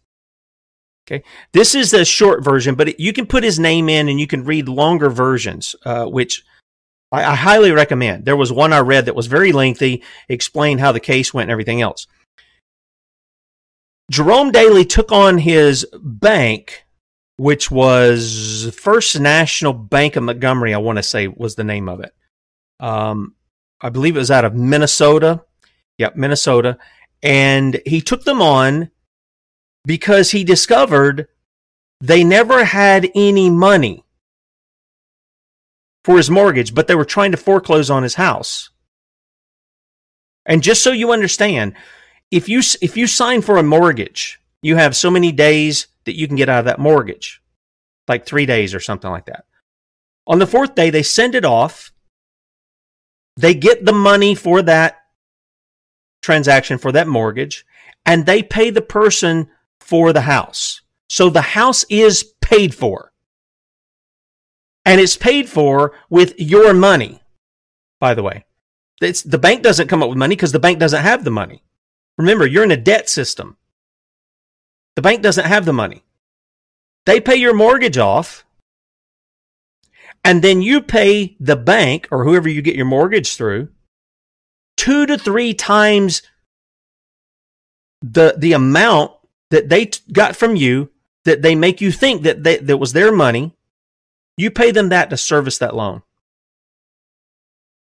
[1.04, 1.24] Okay.
[1.52, 4.44] This is the short version, but you can put his name in and you can
[4.44, 6.44] read longer versions, uh, which
[7.10, 8.24] I, I, highly recommend.
[8.24, 11.50] There was one I read that was very lengthy, explained how the case went and
[11.50, 12.06] everything else.
[14.12, 16.84] Jerome Daly took on his bank,
[17.36, 21.98] which was First National Bank of Montgomery, I want to say was the name of
[21.98, 22.14] it.
[22.78, 23.34] Um,
[23.80, 25.42] I believe it was out of Minnesota.
[25.98, 26.78] Yep, Minnesota.
[27.22, 28.90] And he took them on
[29.84, 31.28] because he discovered
[32.00, 34.04] they never had any money
[36.04, 38.70] for his mortgage, but they were trying to foreclose on his house.
[40.44, 41.74] And just so you understand,
[42.30, 46.26] if you if you sign for a mortgage, you have so many days that you
[46.26, 47.40] can get out of that mortgage.
[48.06, 49.46] Like 3 days or something like that.
[50.26, 51.90] On the fourth day they send it off.
[53.38, 55.03] They get the money for that
[56.24, 57.64] transaction for that mortgage
[58.06, 59.48] and they pay the person
[59.80, 60.80] for the house.
[61.08, 63.12] So the house is paid for.
[64.84, 67.22] And it's paid for with your money,
[68.00, 68.44] by the way.
[69.00, 71.62] It's, the bank doesn't come up with money because the bank doesn't have the money.
[72.18, 73.56] Remember, you're in a debt system.
[74.96, 76.04] The bank doesn't have the money.
[77.06, 78.44] They pay your mortgage off,
[80.22, 83.68] and then you pay the bank or whoever you get your mortgage through
[84.76, 86.22] two to three times
[88.02, 89.12] the the amount
[89.50, 90.90] that they t- got from you
[91.24, 93.56] that they make you think that they, that was their money.
[94.36, 96.02] You pay them that to service that loan.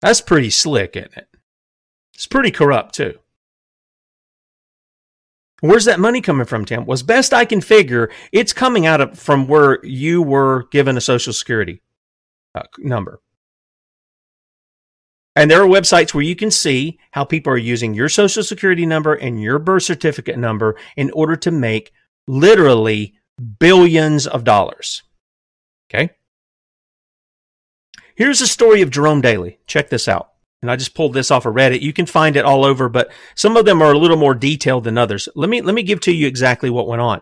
[0.01, 1.29] That's pretty slick isn't it?
[2.15, 3.19] It's pretty corrupt too.
[5.61, 6.87] Where's that money coming from tim?
[6.87, 11.01] Was best i can figure it's coming out of from where you were given a
[11.01, 11.83] social security
[12.55, 13.21] uh, number
[15.37, 18.87] and there are websites where you can see how people are using your social security
[18.87, 21.93] number and your birth certificate number in order to make
[22.27, 23.15] literally
[23.59, 25.03] billions of dollars.
[25.89, 26.11] Okay.
[28.17, 29.59] Here's the story of Jerome Daly.
[29.67, 30.31] Check this out.
[30.63, 31.83] And I just pulled this off of Reddit.
[31.83, 34.85] You can find it all over, but some of them are a little more detailed
[34.85, 35.29] than others.
[35.37, 37.21] Let me, let me give to you exactly what went on.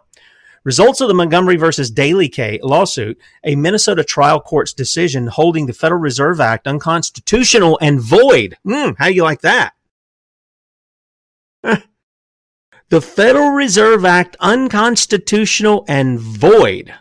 [0.64, 5.74] Results of the Montgomery versus Daly K lawsuit, a Minnesota trial court's decision holding the
[5.74, 8.56] Federal Reserve Act unconstitutional and void.
[8.66, 9.74] Mm, how do you like that?
[12.88, 16.94] the Federal Reserve Act unconstitutional and void,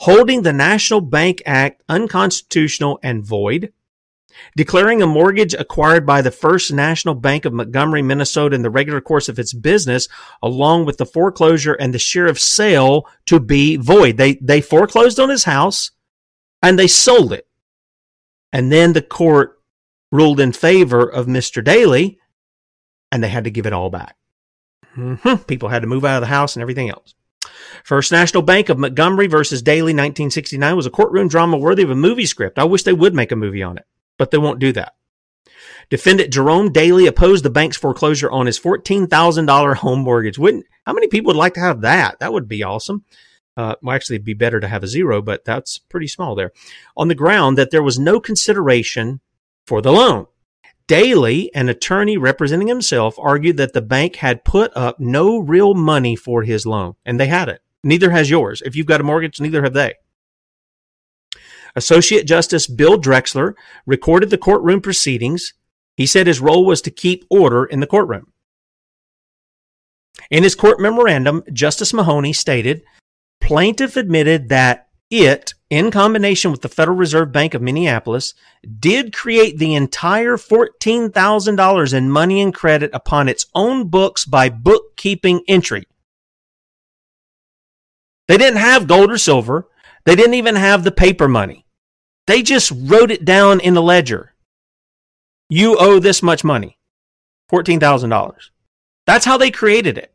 [0.00, 3.72] holding the National Bank Act unconstitutional and void,
[4.56, 9.00] declaring a mortgage acquired by the First National Bank of Montgomery, Minnesota in the regular
[9.00, 10.08] course of its business,
[10.42, 14.16] along with the foreclosure and the sheriff's sale to be void.
[14.16, 15.90] They, they foreclosed on his house
[16.62, 17.46] and they sold it.
[18.52, 19.60] And then the court
[20.10, 21.64] ruled in favor of Mr.
[21.64, 22.18] Daly
[23.10, 24.16] and they had to give it all back.
[24.96, 25.44] Mm-hmm.
[25.44, 27.14] People had to move out of the house and everything else.
[27.84, 31.94] First National Bank of Montgomery versus Daly 1969 was a courtroom drama worthy of a
[31.94, 32.58] movie script.
[32.58, 33.86] I wish they would make a movie on it,
[34.18, 34.94] but they won't do that.
[35.90, 40.38] Defendant Jerome Daly opposed the bank's foreclosure on his $14,000 home mortgage.
[40.38, 42.18] Wouldn't, how many people would like to have that?
[42.20, 43.04] That would be awesome.
[43.56, 46.52] Uh, well, actually, it'd be better to have a zero, but that's pretty small there.
[46.96, 49.20] On the ground that there was no consideration
[49.66, 50.26] for the loan.
[50.86, 56.16] Daly, an attorney representing himself, argued that the bank had put up no real money
[56.16, 57.60] for his loan, and they hadn't.
[57.84, 58.62] Neither has yours.
[58.64, 59.94] If you've got a mortgage, neither have they.
[61.74, 63.54] Associate Justice Bill Drexler
[63.86, 65.54] recorded the courtroom proceedings.
[65.96, 68.32] He said his role was to keep order in the courtroom.
[70.30, 72.82] In his court memorandum, Justice Mahoney stated
[73.40, 78.32] plaintiff admitted that it, in combination with the Federal Reserve Bank of Minneapolis,
[78.78, 85.42] did create the entire $14,000 in money and credit upon its own books by bookkeeping
[85.46, 85.84] entry.
[88.26, 89.68] They didn't have gold or silver.
[90.06, 91.61] They didn't even have the paper money.
[92.26, 94.32] They just wrote it down in the ledger.
[95.48, 96.78] You owe this much money
[97.50, 98.34] $14,000.
[99.06, 100.14] That's how they created it.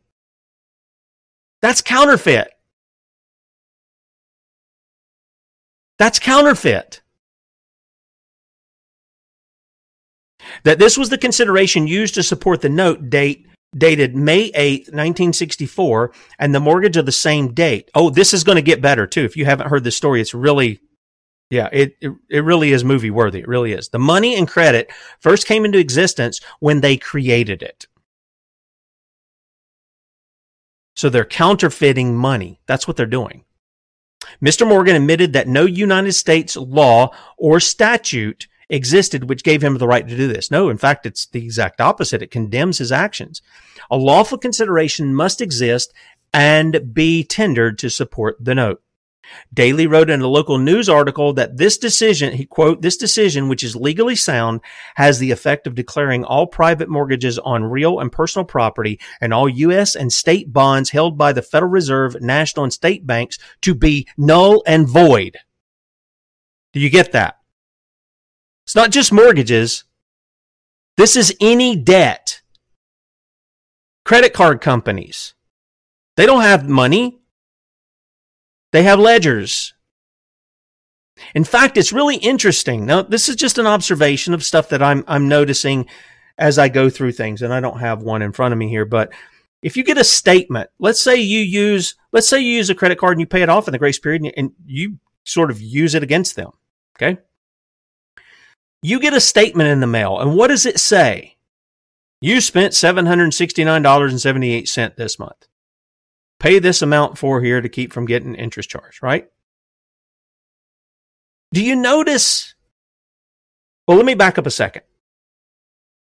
[1.60, 2.50] That's counterfeit.
[5.98, 7.02] That's counterfeit.
[10.64, 13.46] That this was the consideration used to support the note date
[13.76, 17.90] dated May 8th, 1964, and the mortgage of the same date.
[17.94, 19.24] Oh, this is going to get better too.
[19.24, 20.80] If you haven't heard this story, it's really,
[21.50, 23.40] yeah, it, it, it really is movie worthy.
[23.40, 23.88] It really is.
[23.88, 24.90] The money and credit
[25.20, 27.86] first came into existence when they created it.
[30.94, 32.60] So they're counterfeiting money.
[32.66, 33.44] That's what they're doing.
[34.42, 34.68] Mr.
[34.68, 40.06] Morgan admitted that no United States law or statute existed which gave him the right
[40.06, 40.50] to do this.
[40.50, 42.20] No, in fact, it's the exact opposite.
[42.20, 43.40] It condemns his actions.
[43.90, 45.94] A lawful consideration must exist
[46.34, 48.82] and be tendered to support the note.
[49.52, 53.62] Daly wrote in a local news article that this decision, he quote, this decision, which
[53.62, 54.60] is legally sound,
[54.96, 59.48] has the effect of declaring all private mortgages on real and personal property and all
[59.48, 59.94] U.S.
[59.94, 64.62] and state bonds held by the Federal Reserve, national and state banks to be null
[64.66, 65.38] and void.
[66.72, 67.38] Do you get that?
[68.64, 69.84] It's not just mortgages.
[70.96, 72.42] This is any debt.
[74.04, 75.34] Credit card companies.
[76.16, 77.17] They don't have money.
[78.72, 79.74] They have ledgers.
[81.34, 82.86] In fact, it's really interesting.
[82.86, 85.86] Now, this is just an observation of stuff that I'm, I'm noticing
[86.38, 88.84] as I go through things, and I don't have one in front of me here,
[88.84, 89.12] but
[89.62, 92.98] if you get a statement, let's say you use, let's say you use a credit
[92.98, 95.94] card and you pay it off in the grace period and, you sort of use
[95.94, 96.52] it against them.
[96.96, 97.18] Okay.
[98.82, 101.36] You get a statement in the mail, and what does it say?
[102.20, 105.47] You spent $769.78 this month.
[106.40, 109.28] Pay this amount for here to keep from getting interest charged, right?
[111.52, 112.54] Do you notice?
[113.86, 114.82] Well, let me back up a second.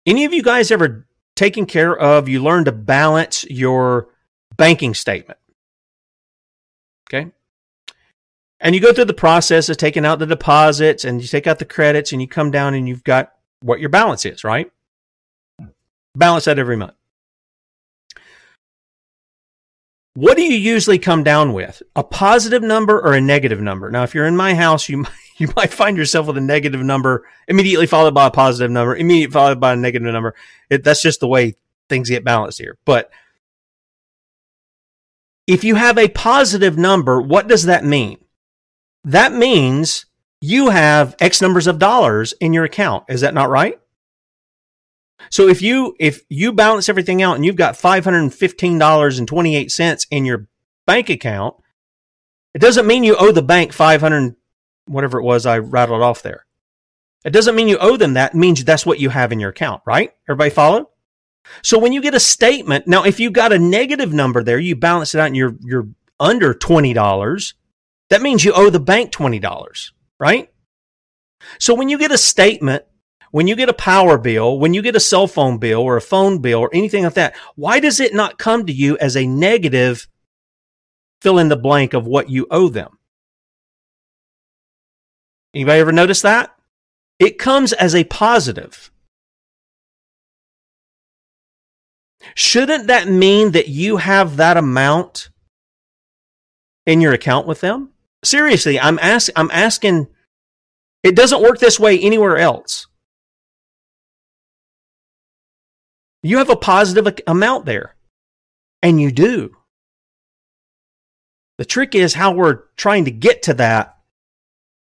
[0.06, 1.06] Any of you guys ever
[1.36, 4.08] taken care of, you learn to balance your
[4.56, 5.38] banking statement?
[7.08, 7.30] Okay.
[8.60, 11.58] And you go through the process of taking out the deposits and you take out
[11.58, 14.70] the credits and you come down and you've got what your balance is, right?
[16.16, 16.94] Balance that every month.
[20.14, 21.82] What do you usually come down with?
[21.96, 23.90] A positive number or a negative number?
[23.90, 26.80] Now, if you're in my house, you might, you might find yourself with a negative
[26.80, 30.34] number immediately followed by a positive number, immediately followed by a negative number.
[30.70, 31.56] It, that's just the way
[31.88, 32.78] things get balanced here.
[32.84, 33.10] But
[35.46, 38.24] if you have a positive number, what does that mean?
[39.04, 40.06] that means
[40.40, 43.04] you have X numbers of dollars in your account.
[43.08, 43.78] Is that not right?
[45.30, 48.78] So if you if you balance everything out and you've got five hundred and fifteen
[48.78, 50.48] dollars and twenty eight cents in your
[50.86, 51.56] bank account,
[52.54, 54.34] it doesn't mean you owe the bank five hundred
[54.86, 56.46] whatever it was I rattled off there.
[57.24, 58.34] It doesn't mean you owe them that.
[58.34, 60.12] It means that's what you have in your account, right?
[60.28, 60.90] Everybody follow?
[61.62, 64.76] So when you get a statement, now if you got a negative number there, you
[64.76, 65.88] balance it out and you're you're
[66.20, 67.54] under twenty dollars
[68.10, 70.50] that means you owe the bank $20, right?
[71.58, 72.84] So when you get a statement
[73.34, 76.00] when you get a power bill, when you get a cell phone bill or a
[76.00, 79.26] phone bill or anything like that, why does it not come to you as a
[79.26, 80.06] negative
[81.20, 82.96] fill in the blank of what you owe them?
[85.52, 86.54] Anybody ever notice that?
[87.18, 88.92] It comes as a positive.
[92.36, 95.30] Shouldn't that mean that you have that amount
[96.86, 97.90] in your account with them?
[98.22, 100.06] Seriously, I'm ask, I'm asking
[101.02, 102.86] it doesn't work this way anywhere else.
[106.24, 107.94] You have a positive amount there.
[108.82, 109.56] And you do.
[111.58, 113.98] The trick is how we're trying to get to that.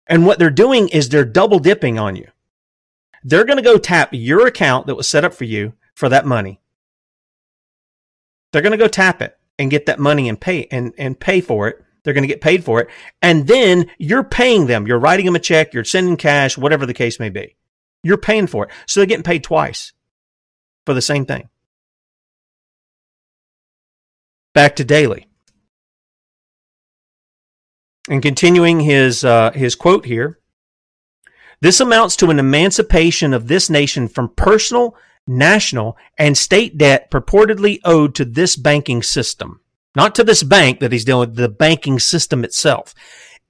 [0.06, 2.28] And what they're doing is they're double dipping on you.
[3.22, 6.24] They're going to go tap your account that was set up for you for that
[6.24, 6.60] money.
[8.52, 11.42] They're going to go tap it and get that money and pay and, and pay
[11.42, 11.84] for it.
[12.04, 12.88] They're going to get paid for it.
[13.20, 14.86] And then you're paying them.
[14.86, 15.74] You're writing them a check.
[15.74, 17.54] You're sending cash, whatever the case may be.
[18.02, 18.70] You're paying for it.
[18.86, 19.92] So they're getting paid twice
[20.88, 21.50] for the same thing.
[24.54, 25.26] Back to Daly.
[28.08, 30.38] And continuing his, uh, his quote here
[31.60, 37.80] this amounts to an emancipation of this nation from personal, national, and state debt purportedly
[37.84, 39.60] owed to this banking system.
[39.94, 42.94] Not to this bank that he's dealing with, the banking system itself.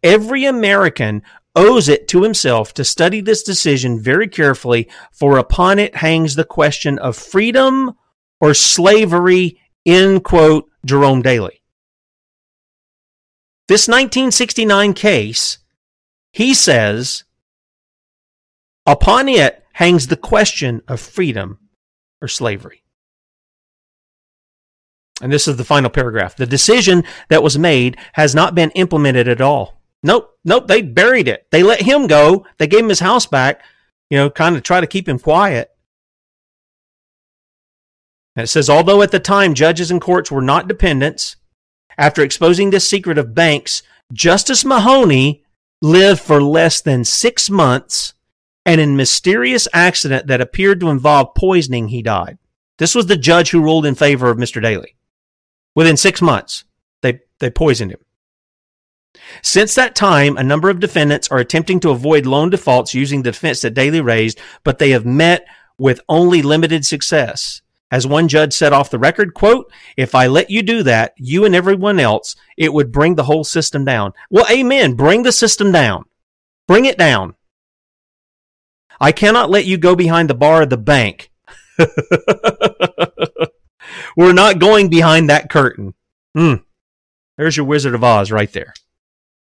[0.02, 1.22] Every American
[1.58, 6.44] owes it to himself to study this decision very carefully, for upon it hangs the
[6.44, 7.94] question of freedom
[8.40, 11.60] or slavery, in quote, Jerome Daly.
[13.66, 15.58] This 1969 case,
[16.32, 17.24] he says,
[18.86, 21.58] upon it hangs the question of freedom
[22.22, 22.84] or slavery.
[25.20, 26.36] And this is the final paragraph.
[26.36, 29.77] The decision that was made has not been implemented at all.
[30.02, 31.46] Nope, nope, they buried it.
[31.50, 32.46] They let him go.
[32.58, 33.62] They gave him his house back,
[34.10, 35.70] you know, kind of try to keep him quiet.
[38.36, 41.36] And it says, although at the time judges and courts were not dependents,
[41.96, 43.82] after exposing this secret of banks,
[44.12, 45.42] Justice Mahoney
[45.82, 48.14] lived for less than six months,
[48.64, 52.38] and in mysterious accident that appeared to involve poisoning, he died.
[52.78, 54.62] This was the judge who ruled in favor of Mr.
[54.62, 54.94] Daly.
[55.74, 56.64] Within six months,
[57.02, 58.00] they, they poisoned him.
[59.42, 63.32] Since that time, a number of defendants are attempting to avoid loan defaults using the
[63.32, 65.46] defense that Daly raised, but they have met
[65.78, 67.62] with only limited success.
[67.90, 71.46] As one judge said off the record, quote, if I let you do that, you
[71.46, 74.12] and everyone else, it would bring the whole system down.
[74.30, 74.94] Well, amen.
[74.94, 76.04] Bring the system down.
[76.66, 77.34] Bring it down.
[79.00, 81.30] I cannot let you go behind the bar of the bank.
[84.16, 85.94] We're not going behind that curtain.
[86.36, 86.64] Mm.
[87.38, 88.74] There's your Wizard of Oz right there.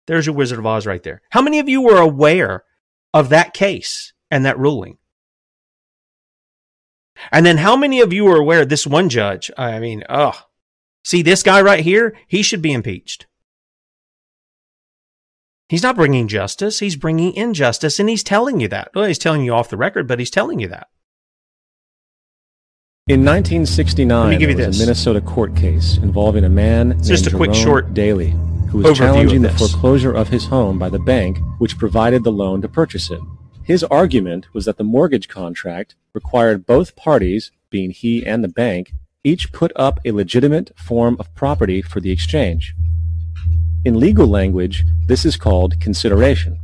[0.06, 1.22] There's your Wizard of Oz right there.
[1.30, 2.64] How many of you were aware
[3.12, 4.98] of that case and that ruling?
[7.30, 9.50] And then how many of you are aware of this one judge?
[9.56, 10.38] I mean, oh,
[11.04, 12.16] see this guy right here?
[12.26, 13.26] He should be impeached.
[15.68, 16.80] He's not bringing justice.
[16.80, 18.90] He's bringing injustice, and he's telling you that.
[18.94, 20.88] Well, he's telling you off the record, but he's telling you that.
[23.06, 24.76] In 1969, there was this.
[24.76, 28.34] a Minnesota court case involving a man named just a Jerome quick short Daly,
[28.74, 32.32] who was overview challenging the foreclosure of his home by the bank which provided the
[32.32, 33.20] loan to purchase it.
[33.62, 38.92] His argument was that the mortgage contract required both parties, being he and the bank,
[39.22, 42.74] each put up a legitimate form of property for the exchange.
[43.84, 46.58] In legal language, this is called consideration.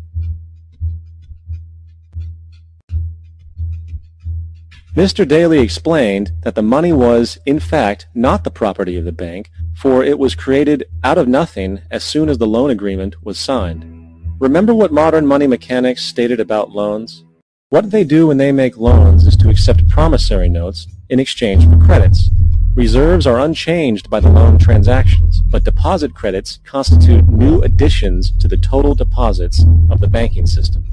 [4.97, 5.27] Mr.
[5.27, 10.03] Daly explained that the money was, in fact, not the property of the bank, for
[10.03, 13.85] it was created out of nothing as soon as the loan agreement was signed.
[14.41, 17.25] Remember what modern money mechanics stated about loans?
[17.69, 21.79] What they do when they make loans is to accept promissory notes in exchange for
[21.79, 22.29] credits.
[22.75, 28.57] Reserves are unchanged by the loan transactions, but deposit credits constitute new additions to the
[28.57, 30.85] total deposits of the banking system.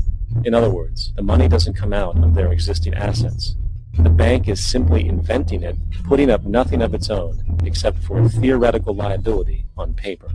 [0.45, 3.55] In other words, the money doesn't come out of their existing assets.
[3.99, 8.29] The bank is simply inventing it, putting up nothing of its own, except for a
[8.29, 10.29] theoretical liability on paper.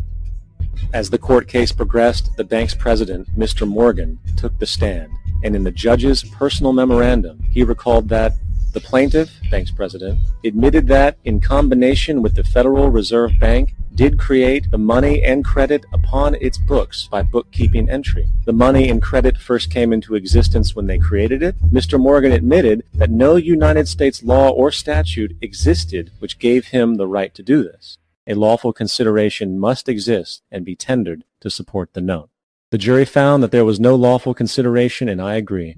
[0.92, 3.66] As the court case progressed, the bank's president, Mr.
[3.66, 5.12] Morgan, took the stand,
[5.44, 8.32] and in the judge's personal memorandum, he recalled that
[8.73, 14.70] the plaintiff, bank's president, admitted that, in combination with the Federal Reserve Bank, did create
[14.70, 18.27] the money and credit upon its books by bookkeeping entry.
[18.47, 21.57] The money and credit first came into existence when they created it.
[21.70, 22.01] Mr.
[22.01, 27.35] Morgan admitted that no United States law or statute existed which gave him the right
[27.35, 27.99] to do this.
[28.27, 32.31] A lawful consideration must exist and be tendered to support the note.
[32.70, 35.77] The jury found that there was no lawful consideration, and I agree.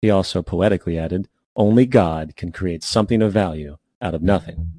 [0.00, 1.28] He also poetically added,
[1.58, 4.70] Only God can create something of value out of nothing.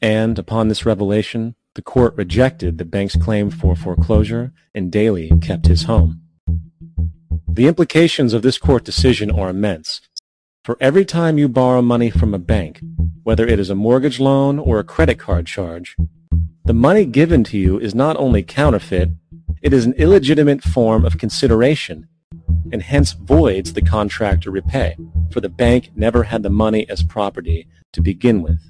[0.00, 5.66] And upon this revelation, the court rejected the bank's claim for foreclosure and Daly kept
[5.66, 6.20] his home.
[7.48, 10.00] The implications of this court decision are immense.
[10.62, 12.80] For every time you borrow money from a bank,
[13.24, 15.96] whether it is a mortgage loan or a credit card charge,
[16.64, 19.08] the money given to you is not only counterfeit,
[19.62, 22.06] it is an illegitimate form of consideration
[22.72, 24.96] and hence voids the contract to repay,
[25.30, 28.60] for the bank never had the money as property to begin with.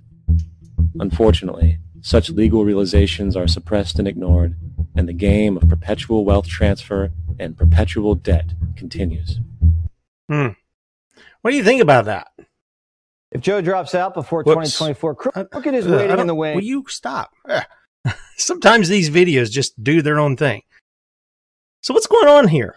[1.00, 4.56] Unfortunately, such legal realizations are suppressed and ignored,
[4.94, 9.40] and the game of perpetual wealth transfer and perpetual debt continues.
[10.28, 10.48] Hmm.
[11.42, 12.28] What do you think about that?
[13.30, 14.72] If Joe drops out before Whoops.
[14.78, 16.54] 2024, Crooked is Uh, waiting in the wing.
[16.56, 17.32] Will you stop?
[18.36, 20.62] Sometimes these videos just do their own thing.
[21.82, 22.76] So what's going on here?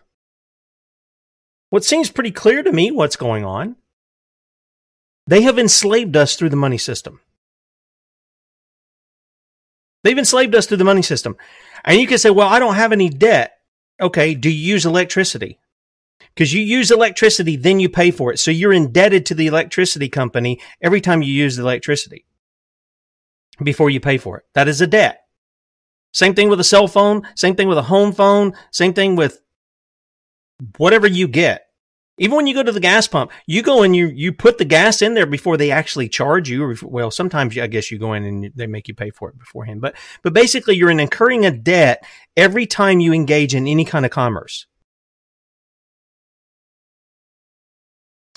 [1.71, 3.77] What seems pretty clear to me what's going on.
[5.25, 7.21] They have enslaved us through the money system.
[10.03, 11.37] They've enslaved us through the money system.
[11.85, 13.57] And you can say, well, I don't have any debt.
[14.01, 15.59] Okay, do you use electricity?
[16.35, 18.39] Because you use electricity, then you pay for it.
[18.39, 22.25] So you're indebted to the electricity company every time you use the electricity
[23.63, 24.45] before you pay for it.
[24.55, 25.25] That is a debt.
[26.11, 29.39] Same thing with a cell phone, same thing with a home phone, same thing with
[30.77, 31.67] whatever you get.
[32.17, 34.65] Even when you go to the gas pump, you go and you you put the
[34.65, 36.75] gas in there before they actually charge you.
[36.83, 39.81] Well, sometimes I guess you go in and they make you pay for it beforehand.
[39.81, 42.05] But but basically, you're incurring a debt
[42.37, 44.67] every time you engage in any kind of commerce,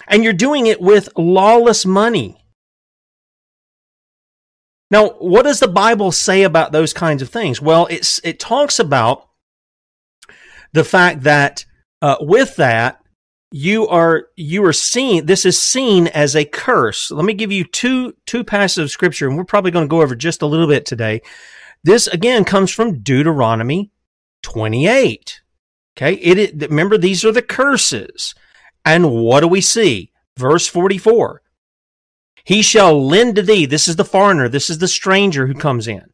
[0.07, 2.43] and you're doing it with lawless money.
[4.91, 7.61] Now, what does the Bible say about those kinds of things?
[7.61, 9.29] Well, it's it talks about
[10.73, 11.67] the fact that
[12.05, 13.01] uh, with that
[13.51, 17.11] you are you are seen this is seen as a curse.
[17.11, 20.03] Let me give you two two passages of scripture, and we're probably going to go
[20.03, 21.23] over just a little bit today.
[21.83, 23.91] This again comes from Deuteronomy
[24.43, 25.41] 28.
[25.97, 28.35] Okay, it, remember these are the curses,
[28.85, 30.13] and what do we see?
[30.37, 31.41] Verse 44.
[32.45, 33.65] He shall lend to thee.
[33.65, 34.51] This is the foreigner.
[34.51, 36.05] This is the stranger who comes in.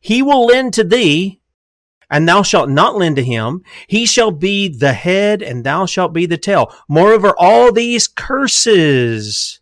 [0.00, 1.42] He will lend to thee,
[2.10, 3.62] and thou shalt not lend to him.
[3.86, 6.74] He shall be the head, and thou shalt be the tail.
[6.88, 9.60] Moreover, all these curses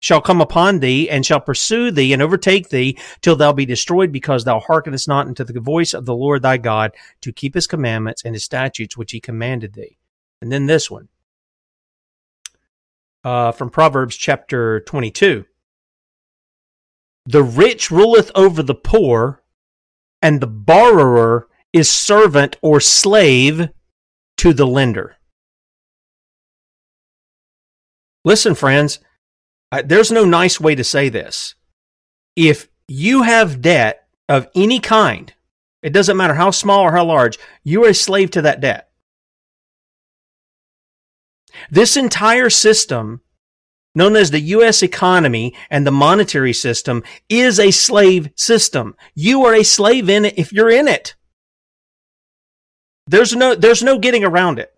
[0.00, 4.12] shall come upon thee, and shall pursue thee, and overtake thee, till thou be destroyed,
[4.12, 7.66] because thou hearkenest not unto the voice of the Lord thy God, to keep his
[7.66, 9.98] commandments and his statutes which he commanded thee.
[10.40, 11.08] And then this one
[13.24, 15.44] uh, from Proverbs chapter 22.
[17.26, 19.42] The rich ruleth over the poor,
[20.22, 23.68] and the borrower is servant or slave
[24.38, 25.16] to the lender.
[28.24, 29.00] Listen, friends,
[29.84, 31.54] there's no nice way to say this.
[32.36, 35.32] If you have debt of any kind,
[35.82, 38.90] it doesn't matter how small or how large, you are a slave to that debt.
[41.70, 43.20] This entire system,
[43.94, 44.82] known as the U.S.
[44.82, 48.96] economy and the monetary system, is a slave system.
[49.14, 51.14] You are a slave in it if you're in it.
[53.08, 54.72] There's no, there's no getting around it.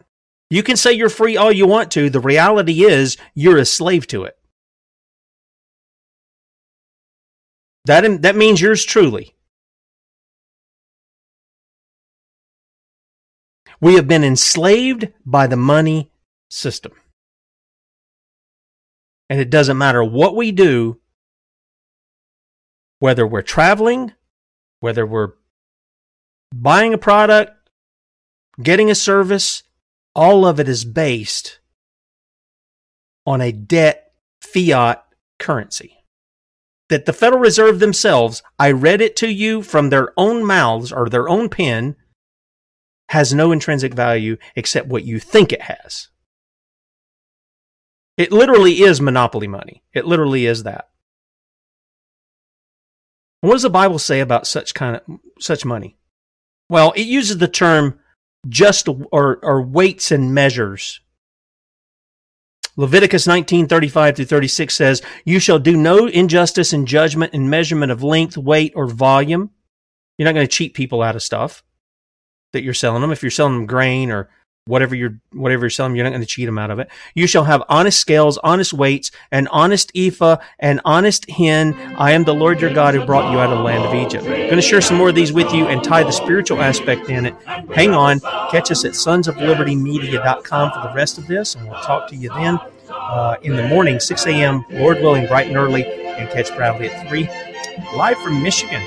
[0.51, 2.09] You can say you're free all you want to.
[2.09, 4.39] The reality is you're a slave to it.
[7.87, 9.35] That, that means yours truly.
[13.81, 16.13] We have been enslaved by the money
[16.51, 16.93] system.
[19.29, 21.01] And it doesn't matter what we do,
[22.99, 24.13] whether we're traveling,
[24.81, 25.33] whether we're
[26.55, 27.60] buying a product,
[28.63, 29.63] getting a service,
[30.15, 31.61] all of it is based
[33.27, 35.05] on a debt fiat
[35.39, 35.97] currency.
[36.89, 41.09] That the Federal Reserve themselves, I read it to you from their own mouths or
[41.09, 41.95] their own pen,
[43.11, 46.09] has no intrinsic value except what you think it has.
[48.17, 49.83] It literally is monopoly money.
[49.95, 50.91] It literally is that.
[53.41, 55.03] What does the Bible say about such kind of
[55.39, 55.97] such money?
[56.69, 57.99] Well, it uses the term
[58.49, 61.01] just or, or weights and measures.
[62.77, 68.03] Leviticus 19:35 through 36 says, "You shall do no injustice in judgment in measurement of
[68.03, 69.51] length, weight, or volume."
[70.17, 71.63] You're not going to cheat people out of stuff
[72.53, 73.13] that you're selling them.
[73.13, 74.31] If you're selling them grain or
[74.67, 76.89] whatever you're whatever you're selling, you're not going to cheat them out of it.
[77.15, 81.75] You shall have honest scales, honest weights, an honest ephah, an honest hin.
[81.97, 84.25] I am the Lord your God who brought you out of the land of Egypt.
[84.25, 87.09] I'm going to share some more of these with you and tie the spiritual aspect
[87.09, 87.35] in it.
[87.75, 92.17] Hang on, catch us at sonsoflibertymedia.com for the rest of this, and we'll talk to
[92.17, 92.59] you then
[92.91, 94.65] uh, in the morning, 6 a.m.
[94.71, 97.29] Lord willing, bright and early, and catch Bradley at three,
[97.95, 98.83] live from Michigan.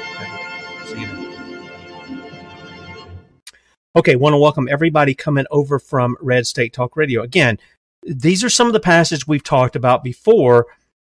[3.96, 7.22] Okay, want to welcome everybody coming over from Red State Talk Radio.
[7.22, 7.60] Again,
[8.02, 10.66] these are some of the passages we've talked about before,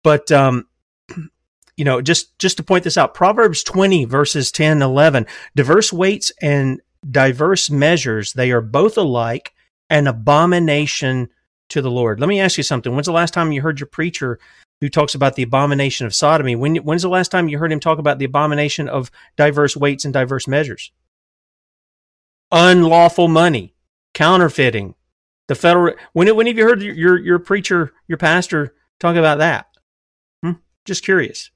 [0.04, 0.68] but um,
[1.76, 5.26] you know, just just to point this out, Proverbs 20 verses 10 11,
[5.56, 9.56] diverse weights and diverse measures, they are both alike
[9.90, 11.30] an abomination
[11.70, 12.20] to the Lord.
[12.20, 12.94] Let me ask you something.
[12.94, 14.38] When's the last time you heard your preacher
[14.82, 16.56] who talks about the abomination of sodomy?
[16.56, 20.06] When when's the last time you heard him talk about the abomination of diverse weights
[20.06, 20.92] and diverse measures?
[22.52, 23.74] Unlawful money,
[24.14, 24.96] counterfeiting,
[25.48, 25.96] the federal.
[26.14, 29.68] When when have you heard your your preacher, your pastor talk about that?
[30.44, 30.54] Hmm?
[30.86, 31.52] Just curious.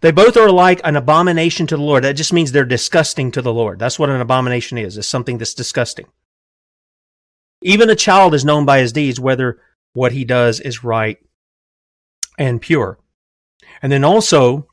[0.00, 2.02] They both are like an abomination to the Lord.
[2.02, 3.78] That just means they're disgusting to the Lord.
[3.78, 4.96] That's what an abomination is.
[4.96, 6.06] It's something that's disgusting.
[7.62, 9.60] Even a child is known by his deeds, whether
[9.92, 11.18] what he does is right
[12.36, 12.98] and pure.
[13.80, 14.66] And then also,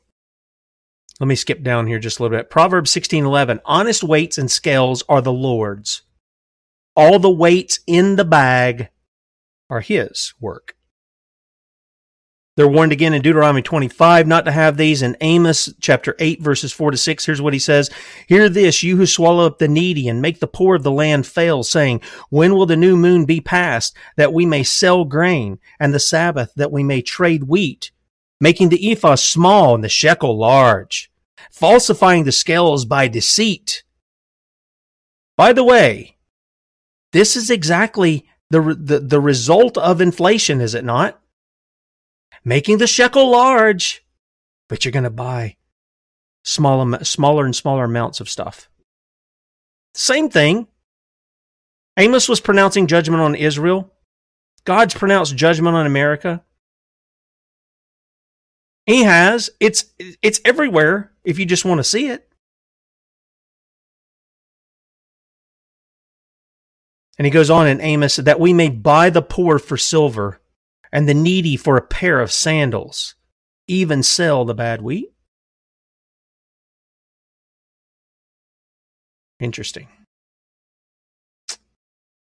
[1.20, 2.50] let me skip down here just a little bit.
[2.50, 6.02] Proverbs 16:11, honest weights and scales are the Lord's.
[6.96, 8.88] All the weights in the bag
[9.68, 10.74] are his work.
[12.56, 15.02] They're warned again in Deuteronomy 25 not to have these.
[15.02, 17.90] In Amos chapter 8, verses 4 to 6, here's what he says
[18.26, 21.26] Hear this, you who swallow up the needy and make the poor of the land
[21.26, 25.94] fail, saying, When will the new moon be passed, that we may sell grain, and
[25.94, 27.92] the Sabbath, that we may trade wheat?
[28.40, 31.09] Making the ephah small and the shekel large,
[31.50, 33.82] falsifying the scales by deceit.
[35.36, 36.16] By the way,
[37.12, 41.20] this is exactly the, the, the result of inflation, is it not?
[42.44, 44.04] making the shekel large,
[44.68, 45.56] but you're going to buy
[46.42, 48.68] small, smaller and smaller amounts of stuff.
[49.94, 50.68] Same thing.
[51.96, 53.92] Amos was pronouncing judgment on Israel.
[54.64, 56.42] God's pronounced judgment on America.
[58.90, 59.50] He has.
[59.60, 59.84] It's
[60.20, 62.28] it's everywhere if you just want to see it.
[67.16, 70.40] And he goes on in Amos that we may buy the poor for silver
[70.90, 73.14] and the needy for a pair of sandals,
[73.68, 75.12] even sell the bad wheat?
[79.38, 79.86] Interesting.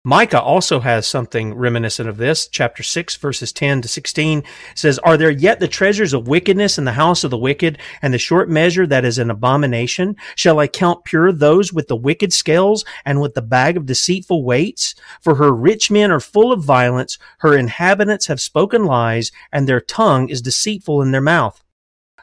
[0.07, 2.47] Micah also has something reminiscent of this.
[2.47, 4.41] Chapter 6, verses 10 to 16
[4.73, 8.13] says, Are there yet the treasures of wickedness in the house of the wicked, and
[8.13, 10.15] the short measure that is an abomination?
[10.37, 14.45] Shall I count pure those with the wicked scales and with the bag of deceitful
[14.45, 14.95] weights?
[15.19, 19.81] For her rich men are full of violence, her inhabitants have spoken lies, and their
[19.81, 21.61] tongue is deceitful in their mouth.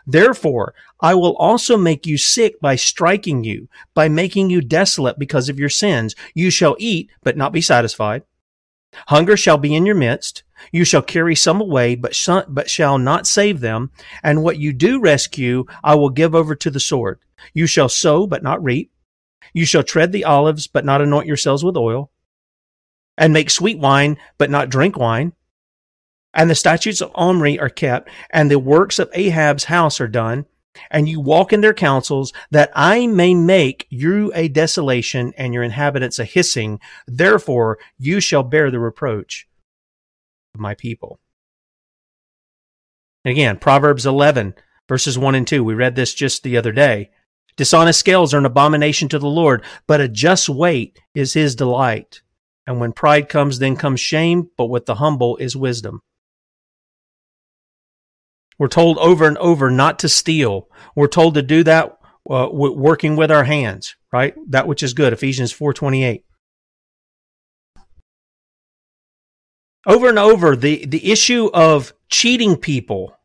[0.07, 0.75] Therefore,
[1.05, 5.59] I will also make you sick by striking you, by making you desolate because of
[5.59, 6.15] your sins.
[6.33, 8.23] You shall eat, but not be satisfied.
[9.09, 10.45] Hunger shall be in your midst.
[10.73, 13.91] You shall carry some away, but, but shall not save them.
[14.23, 17.21] And what you do rescue, I will give over to the sword.
[17.53, 18.91] You shall sow, but not reap.
[19.53, 22.13] You shall tread the olives, but not anoint yourselves with oil.
[23.19, 25.35] And make sweet wine, but not drink wine
[26.37, 30.47] and the statutes of Omri are kept, and the works of Ahab's house are done,
[30.91, 35.63] and you walk in their counsels, that I may make you a desolation and your
[35.63, 36.81] inhabitants a hissing.
[37.07, 39.47] Therefore, you shall bear the reproach
[40.55, 41.19] of my people.
[43.25, 44.55] Again, Proverbs 11,
[44.89, 45.65] verses 1 and 2.
[45.65, 47.11] We read this just the other day.
[47.57, 52.21] Dishonest scales are an abomination to the Lord, but a just weight is his delight.
[52.67, 56.03] And when pride comes, then comes shame, but with the humble is wisdom.
[58.59, 60.69] We're told over and over not to steal.
[60.95, 61.99] We're told to do that
[62.31, 64.35] uh, working with our hands, right?
[64.49, 65.13] That which is good.
[65.13, 66.23] Ephesians 4:28.
[69.87, 73.17] Over and over the the issue of cheating people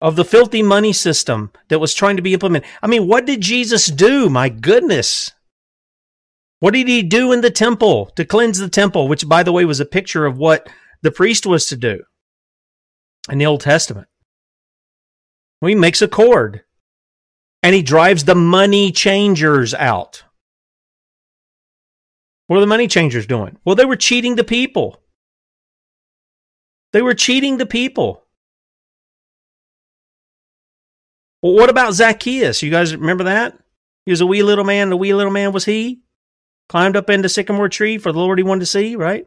[0.00, 2.68] of the filthy money system that was trying to be implemented.
[2.82, 4.30] I mean, what did Jesus do?
[4.30, 5.32] My goodness.
[6.60, 9.64] What did he do in the temple to cleanse the temple, which by the way
[9.64, 10.68] was a picture of what
[11.02, 12.00] the priest was to do?
[13.28, 14.08] In the Old Testament.
[15.60, 16.62] He makes a cord
[17.62, 20.24] and he drives the money changers out.
[22.46, 23.58] What are the money changers doing?
[23.64, 25.00] Well, they were cheating the people.
[26.92, 28.24] They were cheating the people.
[31.42, 32.62] Well, what about Zacchaeus?
[32.62, 33.58] You guys remember that?
[34.04, 36.00] He was a wee little man, the wee little man was he.
[36.68, 39.26] Climbed up into sycamore tree for the Lord he wanted to see, right?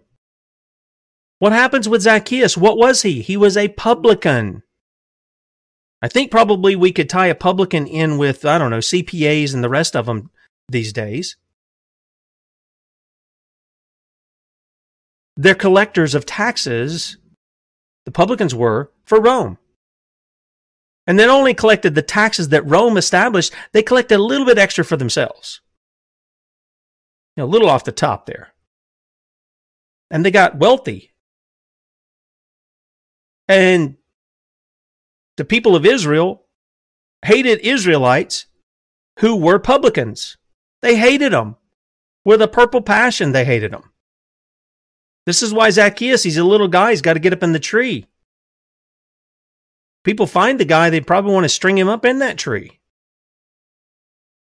[1.44, 2.56] What happens with Zacchaeus?
[2.56, 3.22] What was he?
[3.22, 4.64] He was a publican.
[6.02, 9.62] I think probably we could tie a publican in with, I don't know, CPAs and
[9.62, 10.32] the rest of them
[10.70, 11.36] these days.
[15.36, 17.18] They're collectors of taxes,
[18.06, 19.58] the publicans were, for Rome.
[21.06, 24.86] And then only collected the taxes that Rome established, they collected a little bit extra
[24.86, 25.60] for themselves.
[27.36, 28.54] You know, a little off the top there.
[30.10, 31.10] And they got wealthy.
[33.48, 33.98] And
[35.38, 36.46] the people of Israel
[37.24, 38.46] hated Israelites
[39.20, 40.38] who were publicans.
[40.82, 41.56] They hated them.
[42.26, 43.92] With a purple passion, they hated them.
[45.26, 47.60] This is why Zacchaeus, he's a little guy, he's got to get up in the
[47.60, 48.06] tree.
[50.04, 52.80] People find the guy, they probably want to string him up in that tree.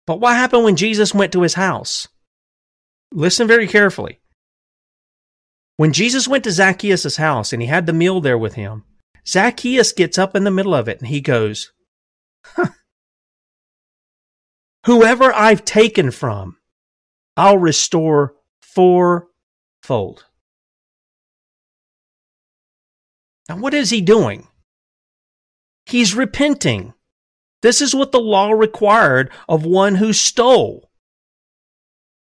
[0.06, 2.10] But what happened when Jesus went to his house?
[3.12, 4.20] Listen very carefully.
[5.78, 8.84] When Jesus went to Zacchaeus' house and he had the meal there with him,
[9.26, 11.72] Zacchaeus gets up in the middle of it and he goes,
[14.86, 16.58] Whoever I've taken from,
[17.38, 20.26] I'll restore fourfold.
[23.48, 24.48] Now, what is he doing?
[25.86, 26.94] He's repenting.
[27.62, 30.90] This is what the law required of one who stole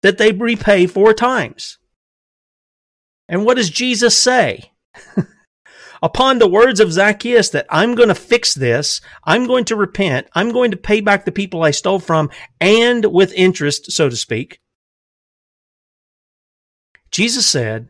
[0.01, 1.77] that they repay four times.
[3.27, 4.71] And what does Jesus say?
[6.01, 10.27] Upon the words of Zacchaeus that I'm going to fix this, I'm going to repent,
[10.33, 12.29] I'm going to pay back the people I stole from,
[12.59, 14.59] and with interest, so to speak.
[17.11, 17.89] Jesus said,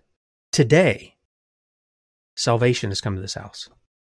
[0.52, 1.16] Today,
[2.36, 3.70] salvation has come to this house.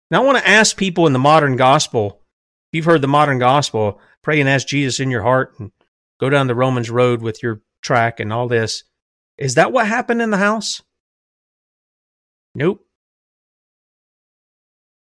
[0.09, 2.21] Now, I want to ask people in the modern gospel,
[2.71, 5.71] if you've heard the modern gospel, pray and ask Jesus in your heart and
[6.19, 8.83] go down the Romans road with your track and all this.
[9.37, 10.81] Is that what happened in the house?
[12.53, 12.85] Nope.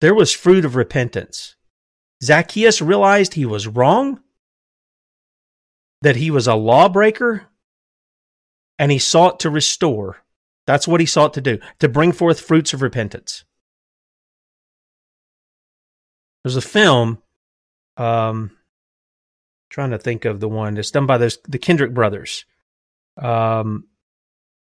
[0.00, 1.56] There was fruit of repentance.
[2.22, 4.20] Zacchaeus realized he was wrong,
[6.02, 7.46] that he was a lawbreaker,
[8.78, 10.18] and he sought to restore.
[10.66, 13.44] That's what he sought to do, to bring forth fruits of repentance.
[16.44, 17.22] There's a film,
[17.96, 18.52] um,
[19.68, 22.44] trying to think of the one that's done by those the Kendrick brothers.
[23.20, 23.88] Um,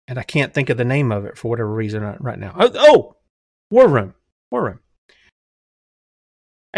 [0.08, 2.54] and I can't think of the name of it for whatever reason right now.
[2.58, 3.16] Oh, oh
[3.70, 4.14] War Room.
[4.50, 4.80] War Room.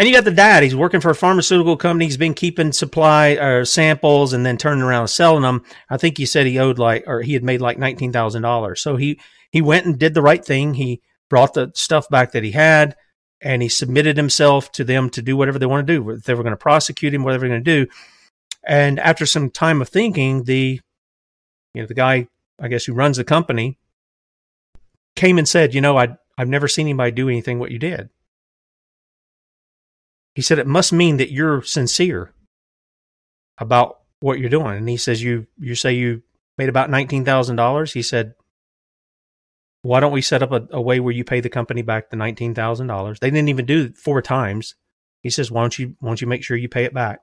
[0.01, 0.63] And you got the dad.
[0.63, 2.05] He's working for a pharmaceutical company.
[2.05, 5.63] He's been keeping supply or uh, samples and then turning around and selling them.
[5.91, 8.81] I think he said he owed like, or he had made like nineteen thousand dollars.
[8.81, 9.19] So he
[9.51, 10.73] he went and did the right thing.
[10.73, 12.95] He brought the stuff back that he had,
[13.41, 16.09] and he submitted himself to them to do whatever they want to do.
[16.09, 17.91] If they were going to prosecute him, whatever they're going to do.
[18.67, 20.81] And after some time of thinking, the
[21.75, 22.25] you know the guy
[22.59, 23.77] I guess who runs the company
[25.15, 28.09] came and said, you know, I I've never seen anybody do anything what you did.
[30.35, 32.33] He said, It must mean that you're sincere
[33.57, 34.77] about what you're doing.
[34.77, 36.23] And he says, You you say you
[36.57, 37.93] made about nineteen thousand dollars?
[37.93, 38.33] He said,
[39.81, 42.15] Why don't we set up a, a way where you pay the company back the
[42.15, 43.19] nineteen thousand dollars?
[43.19, 44.75] They didn't even do it four times.
[45.21, 47.19] He says, Why don't you why don't you make sure you pay it back?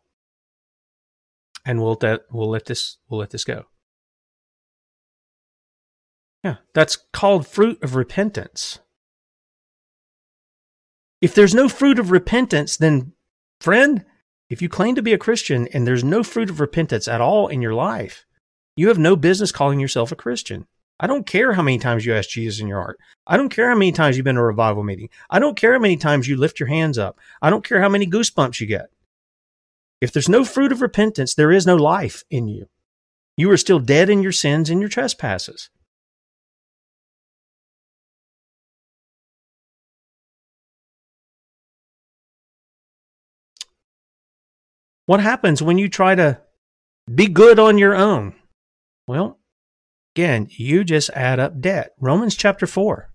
[1.65, 3.65] And we'll that we'll let this we'll let this go.
[6.45, 8.79] Yeah, that's called fruit of repentance.
[11.21, 13.13] If there's no fruit of repentance, then,
[13.61, 14.05] friend,
[14.49, 17.49] if you claim to be a Christian and there's no fruit of repentance at all
[17.49, 18.25] in your life,
[18.77, 20.67] you have no business calling yourself a Christian.
[21.01, 22.99] I don't care how many times you ask Jesus in your heart.
[23.27, 25.09] I don't care how many times you've been to a revival meeting.
[25.31, 27.19] I don't care how many times you lift your hands up.
[27.43, 28.87] I don't care how many goosebumps you get.
[30.01, 32.69] If there's no fruit of repentance, there is no life in you.
[33.37, 35.71] You are still dead in your sins and your trespasses.
[45.09, 46.39] What happens when you try to
[47.13, 48.35] be good on your own?
[49.07, 49.39] Well,
[50.15, 51.93] again, you just add up debt.
[51.99, 53.11] Romans chapter 4.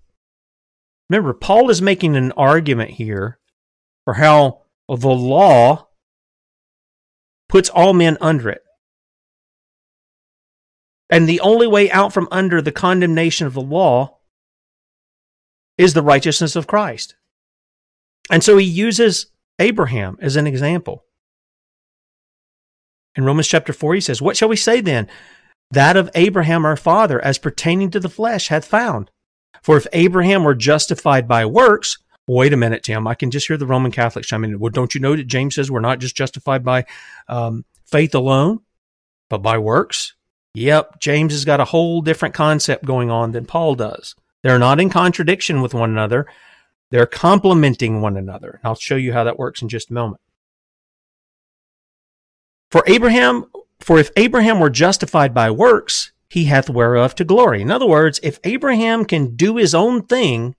[1.12, 3.38] Remember, Paul is making an argument here
[4.06, 5.90] for how the law
[7.48, 8.64] puts all men under it.
[11.12, 14.18] And the only way out from under the condemnation of the law
[15.78, 17.14] is the righteousness of Christ.
[18.32, 19.28] And so he uses
[19.60, 21.06] Abraham as an example.
[23.16, 25.08] In Romans chapter 4, he says, What shall we say then?
[25.72, 29.10] That of Abraham our father, as pertaining to the flesh, hath found.
[29.62, 31.98] For if Abraham were justified by works,
[32.28, 34.60] wait a minute, Tim, I can just hear the Roman Catholics chiming in.
[34.60, 36.86] Well, don't you know that James says we're not just justified by
[37.28, 38.60] um, faith alone,
[39.30, 40.14] But by works?
[40.56, 44.16] Yep, James has got a whole different concept going on than Paul does.
[44.44, 46.28] They're not in contradiction with one another.
[46.92, 48.60] They're complementing one another.
[48.62, 50.22] And I'll show you how that works in just a moment.
[52.74, 53.46] For Abraham,
[53.82, 57.62] for if Abraham were justified by works, he hath whereof to glory.
[57.62, 60.56] In other words, if Abraham can do his own thing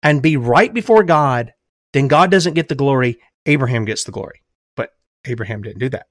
[0.00, 1.54] and be right before God,
[1.92, 4.42] then God doesn't get the glory, Abraham gets the glory.
[4.76, 4.90] But
[5.24, 6.06] Abraham didn't do that.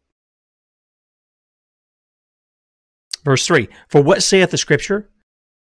[3.24, 5.10] Verse 3 For what saith the scripture?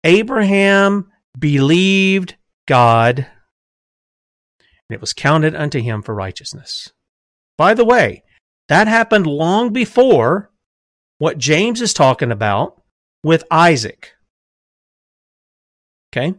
[0.04, 2.36] Abraham believed
[2.68, 6.92] God, and it was counted unto him for righteousness.
[7.58, 8.22] By the way,
[8.72, 10.50] that happened long before
[11.18, 12.80] what James is talking about
[13.22, 14.12] with Isaac.
[16.10, 16.34] Okay?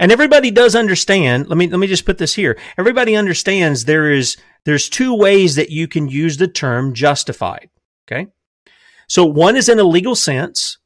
[0.00, 2.58] And everybody does understand, let me let me just put this here.
[2.76, 7.70] Everybody understands there is there's two ways that you can use the term justified.
[8.10, 8.26] Okay?
[9.08, 10.78] So one is in a legal sense,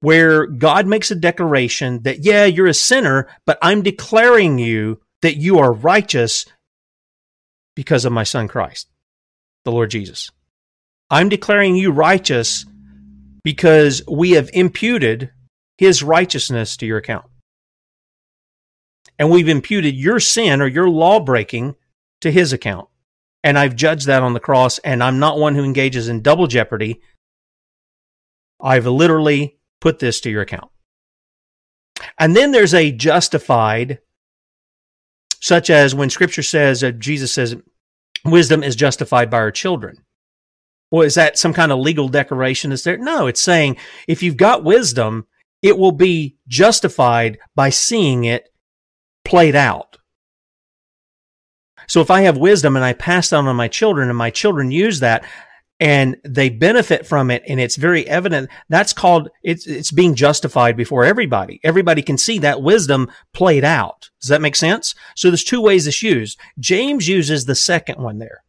[0.00, 5.36] where God makes a declaration that, yeah, you're a sinner, but I'm declaring you that
[5.36, 6.46] you are righteous
[7.76, 8.88] because of my son Christ,
[9.64, 10.32] the Lord Jesus.
[11.08, 12.66] I'm declaring you righteous
[13.44, 15.30] because we have imputed
[15.78, 17.26] his righteousness to your account.
[19.18, 21.76] And we've imputed your sin or your law breaking
[22.22, 22.88] to his account.
[23.44, 26.48] And I've judged that on the cross, and I'm not one who engages in double
[26.48, 27.00] jeopardy.
[28.60, 30.70] I've literally put this to your account.
[32.18, 34.00] And then there's a justified,
[35.40, 37.56] such as when scripture says, uh, Jesus says,
[38.24, 39.98] wisdom is justified by our children.
[40.90, 42.72] Well, is that some kind of legal declaration?
[42.72, 42.96] Is there?
[42.96, 43.76] No, it's saying
[44.06, 45.26] if you've got wisdom,
[45.62, 48.48] it will be justified by seeing it
[49.24, 49.98] played out.
[51.88, 54.30] So if I have wisdom and I pass that on to my children and my
[54.30, 55.24] children use that,
[55.78, 60.76] and they benefit from it and it's very evident that's called it's it's being justified
[60.76, 61.60] before everybody.
[61.62, 64.10] Everybody can see that wisdom played out.
[64.20, 64.94] Does that make sense?
[65.14, 66.38] So there's two ways it's used.
[66.58, 68.42] James uses the second one there.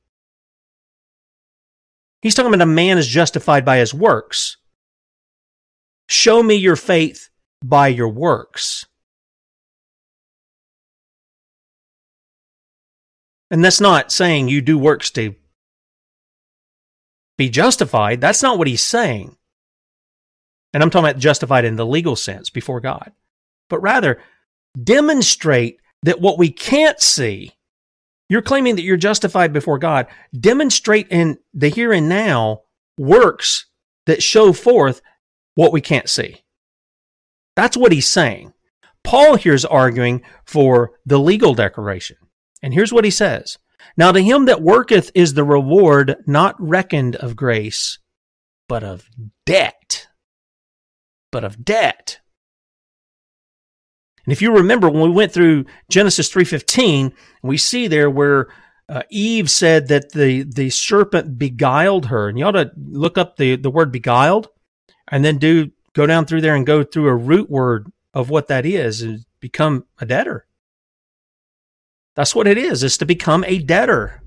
[2.21, 4.57] He's talking about a man is justified by his works.
[6.07, 7.29] Show me your faith
[7.63, 8.85] by your works.
[13.49, 15.35] And that's not saying you do works to
[17.37, 18.21] be justified.
[18.21, 19.35] That's not what he's saying.
[20.73, 23.11] And I'm talking about justified in the legal sense before God,
[23.69, 24.21] but rather
[24.81, 27.53] demonstrate that what we can't see,
[28.29, 30.07] you're claiming that you're justified before God,
[30.37, 32.63] demonstrate in the here and now
[32.97, 33.65] works
[34.05, 35.01] that show forth
[35.55, 36.43] what we can't see.
[37.55, 38.53] That's what he's saying.
[39.03, 42.17] Paul here's arguing for the legal declaration.
[42.61, 43.57] And here's what he says
[43.97, 47.99] now to him that worketh is the reward not reckoned of grace,
[48.69, 49.09] but of
[49.45, 50.07] debt.
[51.31, 52.19] But of debt.
[54.25, 58.47] And if you remember when we went through Genesis 3:15, we see there where
[58.89, 63.37] uh, Eve said that the the serpent beguiled her, and you ought to look up
[63.37, 64.49] the the word beguiled,
[65.07, 68.47] and then do go down through there and go through a root word of what
[68.47, 70.46] that is, and become a debtor.
[72.17, 74.23] That's what it is, is to become a debtor.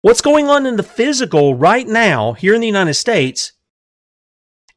[0.00, 3.52] What's going on in the physical right now here in the United States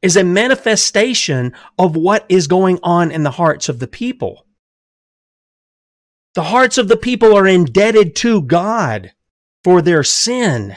[0.02, 4.46] is a manifestation of what is going on in the hearts of the people.
[6.34, 9.12] The hearts of the people are indebted to God
[9.64, 10.76] for their sin.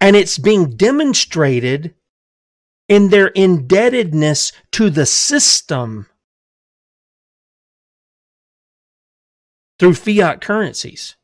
[0.00, 1.94] And it's being demonstrated
[2.88, 6.06] in their indebtedness to the system
[9.78, 11.16] through fiat currencies,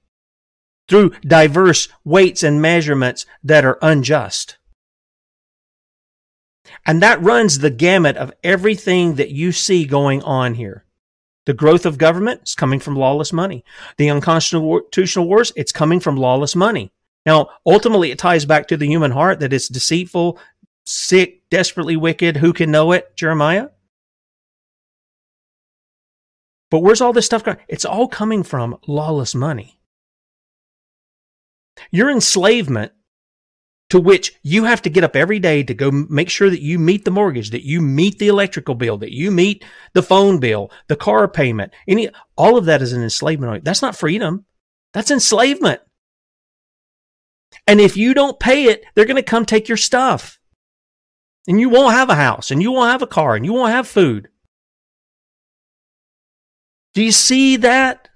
[0.89, 4.59] through diverse weights and measurements that are unjust.
[6.87, 10.85] And that runs the gamut of everything that you see going on here.
[11.47, 13.65] The growth of government is coming from lawless money.
[13.99, 16.91] The unconstitutional wars, it's coming from lawless money.
[17.27, 20.39] Now, ultimately, it ties back to the human heart that it's deceitful,
[20.85, 23.69] sick, desperately wicked, who can know it, Jeremiah?
[26.69, 27.59] But where's all this stuff going?
[27.69, 29.79] It's all coming from lawless money.
[31.93, 32.91] Your enslavement
[33.91, 36.81] to which you have to get up every day to go make sure that you
[36.81, 40.73] meet the mortgage, that you meet the electrical bill, that you meet the phone bill,
[40.89, 43.65] the car payment, any all of that is an enslavement.
[43.65, 44.45] That's not freedom.
[44.93, 45.83] That's enslavement.
[47.69, 50.41] And if you don't pay it, they're going to come take your stuff.
[51.47, 53.73] And you won't have a house, and you won't have a car, and you won't
[53.73, 54.29] have food.
[56.95, 58.09] Do you see that?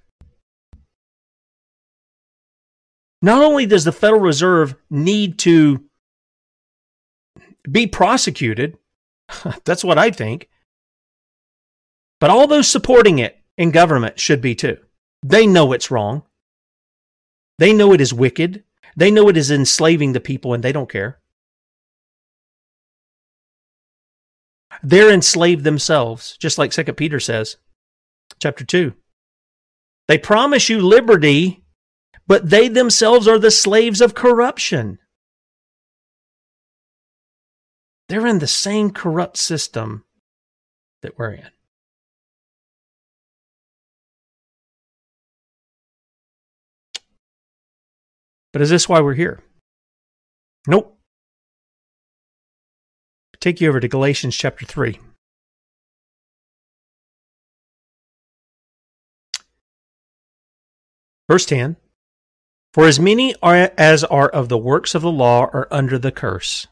[3.20, 5.84] Not only does the Federal Reserve need to
[7.70, 8.78] be prosecuted,
[9.64, 10.48] that's what I think,
[12.20, 14.78] but all those supporting it in government should be too.
[15.22, 16.22] They know it's wrong.
[17.58, 18.62] They know it is wicked.
[18.96, 21.18] They know it is enslaving the people and they don't care.
[24.82, 27.56] They're enslaved themselves, just like Second Peter says,
[28.38, 28.94] chapter 2.
[30.06, 31.64] They promise you liberty,
[32.26, 34.98] but they themselves are the slaves of corruption.
[38.08, 40.04] They're in the same corrupt system
[41.02, 41.50] that we're in.
[48.52, 49.40] But is this why we're here?
[50.66, 50.97] Nope.
[53.48, 55.00] Take you over to Galatians chapter 3.
[61.30, 61.76] Verse 10
[62.74, 66.12] For as many are, as are of the works of the law are under the
[66.12, 66.66] curse.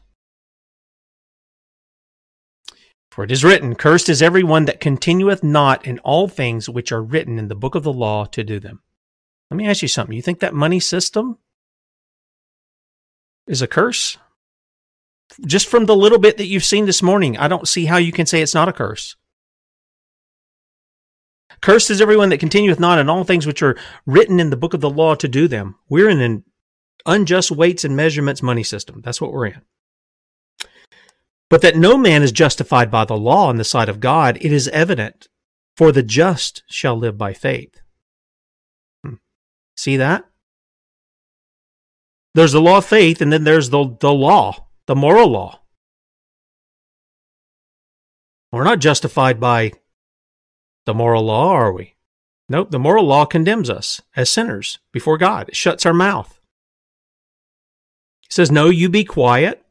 [3.09, 6.91] For it is written, Cursed is every one that continueth not in all things which
[6.91, 8.83] are written in the book of the law to do them.
[9.49, 10.15] Let me ask you something.
[10.15, 11.39] You think that money system
[13.47, 14.19] is a curse?
[15.45, 18.11] Just from the little bit that you've seen this morning, I don't see how you
[18.11, 19.15] can say it's not a curse.
[21.61, 24.73] Cursed is everyone that continueth not in all things which are written in the book
[24.73, 25.75] of the law to do them.
[25.89, 26.43] We're in an
[27.05, 29.01] unjust weights and measurements money system.
[29.03, 29.61] That's what we're in.
[31.49, 34.51] But that no man is justified by the law in the sight of God, it
[34.51, 35.29] is evident,
[35.75, 37.79] for the just shall live by faith.
[39.03, 39.15] Hmm.
[39.75, 40.25] See that?
[42.33, 45.59] There's the law of faith, and then there's the, the law, the moral law.
[48.51, 49.73] We're not justified by
[50.85, 51.95] the moral law, are we?
[52.49, 55.49] Nope, the moral law condemns us as sinners before God.
[55.49, 56.39] It shuts our mouth.
[58.23, 59.63] It says, No, you be quiet.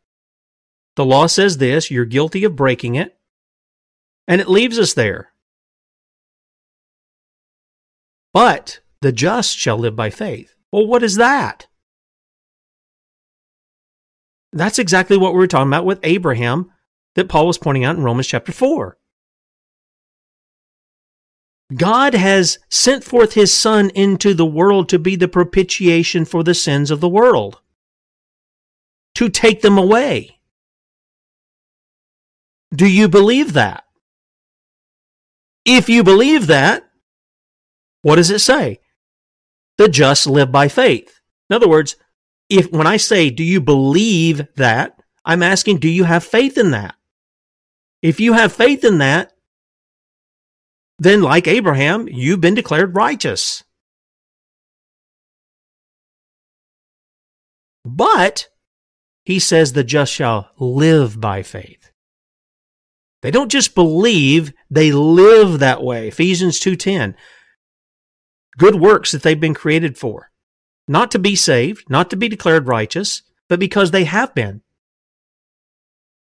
[0.96, 3.16] The law says this, you're guilty of breaking it.
[4.26, 5.32] And it leaves us there.
[8.32, 10.54] But the just shall live by faith.
[10.72, 11.66] Well, what is that?
[14.56, 16.72] That's exactly what we were talking about with Abraham
[17.14, 18.96] that Paul was pointing out in Romans chapter 4.
[21.74, 26.54] God has sent forth his Son into the world to be the propitiation for the
[26.54, 27.60] sins of the world,
[29.16, 30.38] to take them away.
[32.74, 33.84] Do you believe that?
[35.66, 36.88] If you believe that,
[38.02, 38.80] what does it say?
[39.76, 41.20] The just live by faith.
[41.50, 41.96] In other words,
[42.48, 44.98] if when I say, do you believe that?
[45.24, 46.94] I'm asking, do you have faith in that?
[48.02, 49.32] If you have faith in that,
[50.98, 53.64] then like Abraham, you've been declared righteous.
[57.84, 58.48] But
[59.24, 61.90] he says the just shall live by faith.
[63.22, 66.08] They don't just believe, they live that way.
[66.08, 67.14] Ephesians 2:10.
[68.56, 70.30] Good works that they've been created for.
[70.88, 74.62] Not to be saved, not to be declared righteous, but because they have been.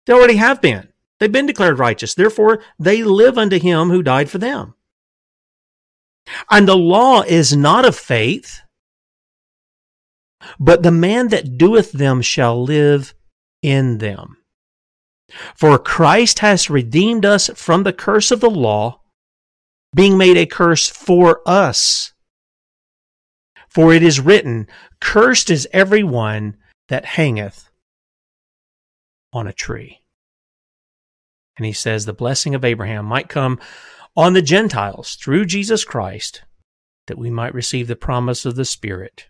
[0.06, 0.88] They already have been.
[1.18, 2.14] They've been declared righteous.
[2.14, 4.74] Therefore, they live unto him who died for them.
[6.50, 8.60] And the law is not of faith,
[10.58, 13.14] but the man that doeth them shall live
[13.62, 14.38] in them.
[15.54, 19.00] For Christ has redeemed us from the curse of the law,
[19.94, 22.12] being made a curse for us.
[23.70, 24.66] For it is written,
[25.00, 26.56] Cursed is every one
[26.88, 27.70] that hangeth
[29.32, 30.00] on a tree.
[31.56, 33.60] And he says the blessing of Abraham might come
[34.16, 36.42] on the Gentiles through Jesus Christ,
[37.06, 39.26] that we might receive the promise of the Spirit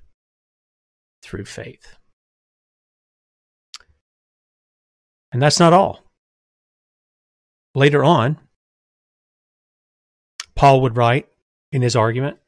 [1.23, 1.97] through faith.
[5.33, 6.03] And that's not all.
[7.75, 8.39] Later on,
[10.55, 11.29] Paul would write
[11.73, 12.39] in his argument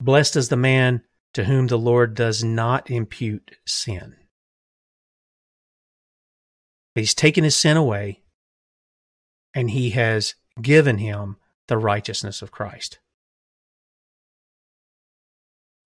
[0.00, 1.02] Blessed is the man
[1.38, 4.16] to whom the Lord does not impute sin.
[6.96, 8.22] He's taken his sin away
[9.54, 11.36] and he has given him
[11.68, 12.98] the righteousness of Christ.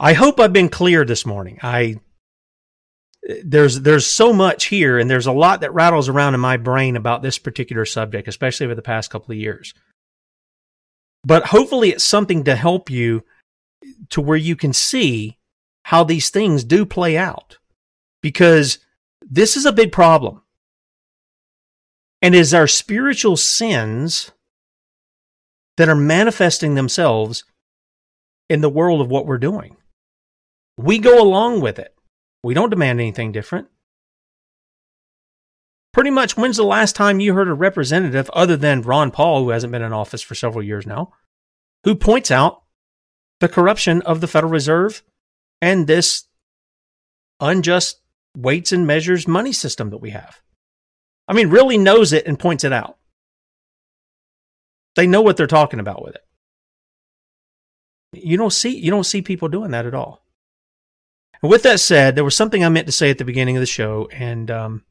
[0.01, 1.59] I hope I've been clear this morning.
[1.63, 2.01] I
[3.45, 6.97] there's there's so much here and there's a lot that rattles around in my brain
[6.97, 9.75] about this particular subject especially over the past couple of years
[11.25, 13.23] but hopefully it's something to help you
[14.09, 15.39] to where you can see
[15.93, 17.59] how these things do play out.
[18.23, 18.79] Because
[19.21, 20.41] this is a big problem.
[22.23, 24.33] And it is our spiritual sins
[25.77, 27.45] that are manifesting themselves
[28.49, 29.77] in the world of what we're doing.
[30.79, 31.95] We go along with it.
[32.43, 33.69] We don't demand anything different.
[35.93, 39.51] Pretty much, when's the last time you heard a representative, other than Ron Paul, who
[39.51, 41.13] hasn't been in office for several years now,
[41.85, 42.63] who points out
[43.41, 45.03] the corruption of the Federal Reserve
[45.63, 46.25] and this
[47.41, 48.01] unjust
[48.37, 50.43] weights and measures money system that we have?
[51.29, 52.99] I mean, really knows it and points it out.
[54.97, 56.23] They know what they're talking about with it.
[58.13, 60.27] You don't see you don't see people doing that at all.
[61.43, 63.63] And with that said, there was something I meant to say at the beginning of
[63.63, 64.85] the show, and um,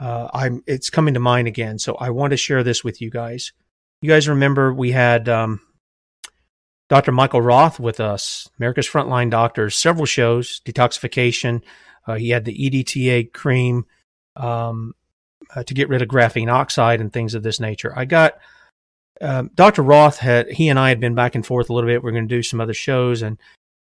[0.00, 1.78] uh, I'm it's coming to mind again.
[1.78, 3.52] So I want to share this with you guys.
[4.00, 5.60] You guys remember we had um,
[6.88, 7.12] Dr.
[7.12, 11.62] Michael Roth with us, America's Frontline Doctors, several shows, detoxification.
[12.06, 13.84] Uh, he had the EDTA cream
[14.36, 14.94] um,
[15.54, 17.92] uh, to get rid of graphene oxide and things of this nature.
[17.94, 18.38] I got
[19.20, 19.82] um, Dr.
[19.82, 22.02] Roth had he and I had been back and forth a little bit.
[22.02, 23.38] We are going to do some other shows, and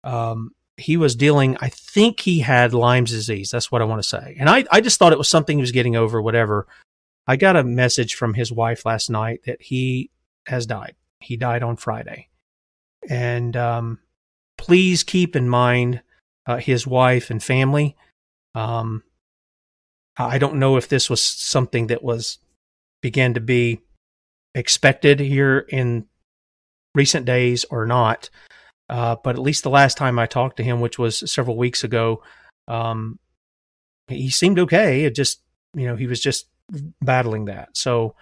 [0.03, 1.57] um, he was dealing.
[1.59, 3.51] I think he had Lyme's disease.
[3.51, 4.35] That's what I want to say.
[4.39, 6.21] And I I just thought it was something he was getting over.
[6.21, 6.67] Whatever.
[7.29, 10.11] I got a message from his wife last night that he
[10.47, 10.95] has died.
[11.19, 12.29] He died on Friday,
[13.07, 13.99] and um,
[14.57, 16.01] please keep in mind
[16.45, 17.95] uh, his wife and family.
[18.55, 19.03] Um,
[20.17, 22.39] I don't know if this was something that was
[23.01, 23.81] began to be
[24.55, 26.07] expected here in
[26.95, 28.29] recent days or not.
[28.89, 31.83] Uh, but at least the last time I talked to him, which was several weeks
[31.83, 32.23] ago,
[32.67, 33.19] um,
[34.07, 35.03] he seemed okay.
[35.03, 35.41] It just,
[35.73, 36.47] you know, he was just
[37.01, 37.69] battling that.
[37.73, 38.15] So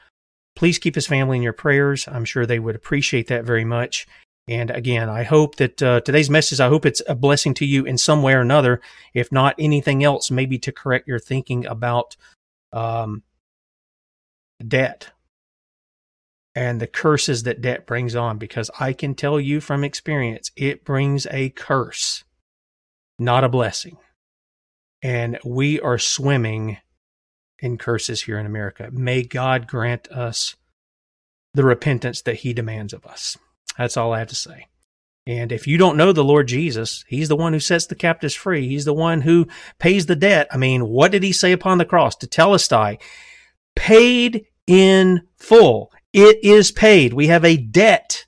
[0.55, 2.07] please keep his family in your prayers.
[2.07, 4.07] I'm sure they would appreciate that very much.
[4.47, 7.83] And again, I hope that uh, today's message, I hope it's a blessing to you
[7.85, 8.79] in some way or another.
[9.13, 12.15] If not anything else, maybe to correct your thinking about
[12.71, 13.23] um,
[14.65, 15.09] debt
[16.53, 20.85] and the curses that debt brings on because I can tell you from experience, it
[20.85, 22.23] brings a curse,
[23.19, 23.97] not a blessing.
[25.01, 26.77] And we are swimming
[27.59, 28.89] in curses here in America.
[28.91, 30.55] May God grant us
[31.53, 33.37] the repentance that He demands of us.
[33.77, 34.67] That's all I have to say.
[35.27, 38.35] And if you don't know the Lord Jesus, He's the one who sets the captives
[38.35, 38.67] free.
[38.67, 39.47] He's the one who
[39.79, 40.47] pays the debt.
[40.51, 42.15] I mean, what did He say upon the cross?
[42.15, 43.01] Tetelestai,
[43.75, 45.91] paid in full.
[46.13, 47.13] It is paid.
[47.13, 48.25] We have a debt.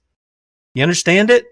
[0.74, 1.46] You understand it?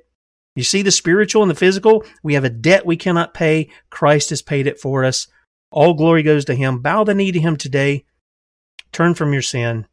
[0.55, 2.05] You see the spiritual and the physical?
[2.23, 3.69] We have a debt we cannot pay.
[3.89, 5.27] Christ has paid it for us.
[5.69, 6.80] All glory goes to Him.
[6.80, 8.05] Bow the knee to Him today.
[8.91, 9.85] Turn from your sin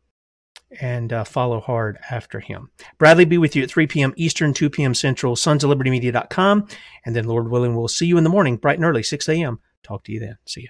[0.81, 2.71] and uh, follow hard after Him.
[2.99, 4.15] Bradley be with you at 3 p.m.
[4.17, 4.95] Eastern, 2 p.m.
[4.95, 6.67] Central, sons of liberty media.com.
[7.05, 9.61] And then, Lord willing, we'll see you in the morning, bright and early, 6 a.m.
[9.83, 10.39] Talk to you then.
[10.47, 10.69] See you.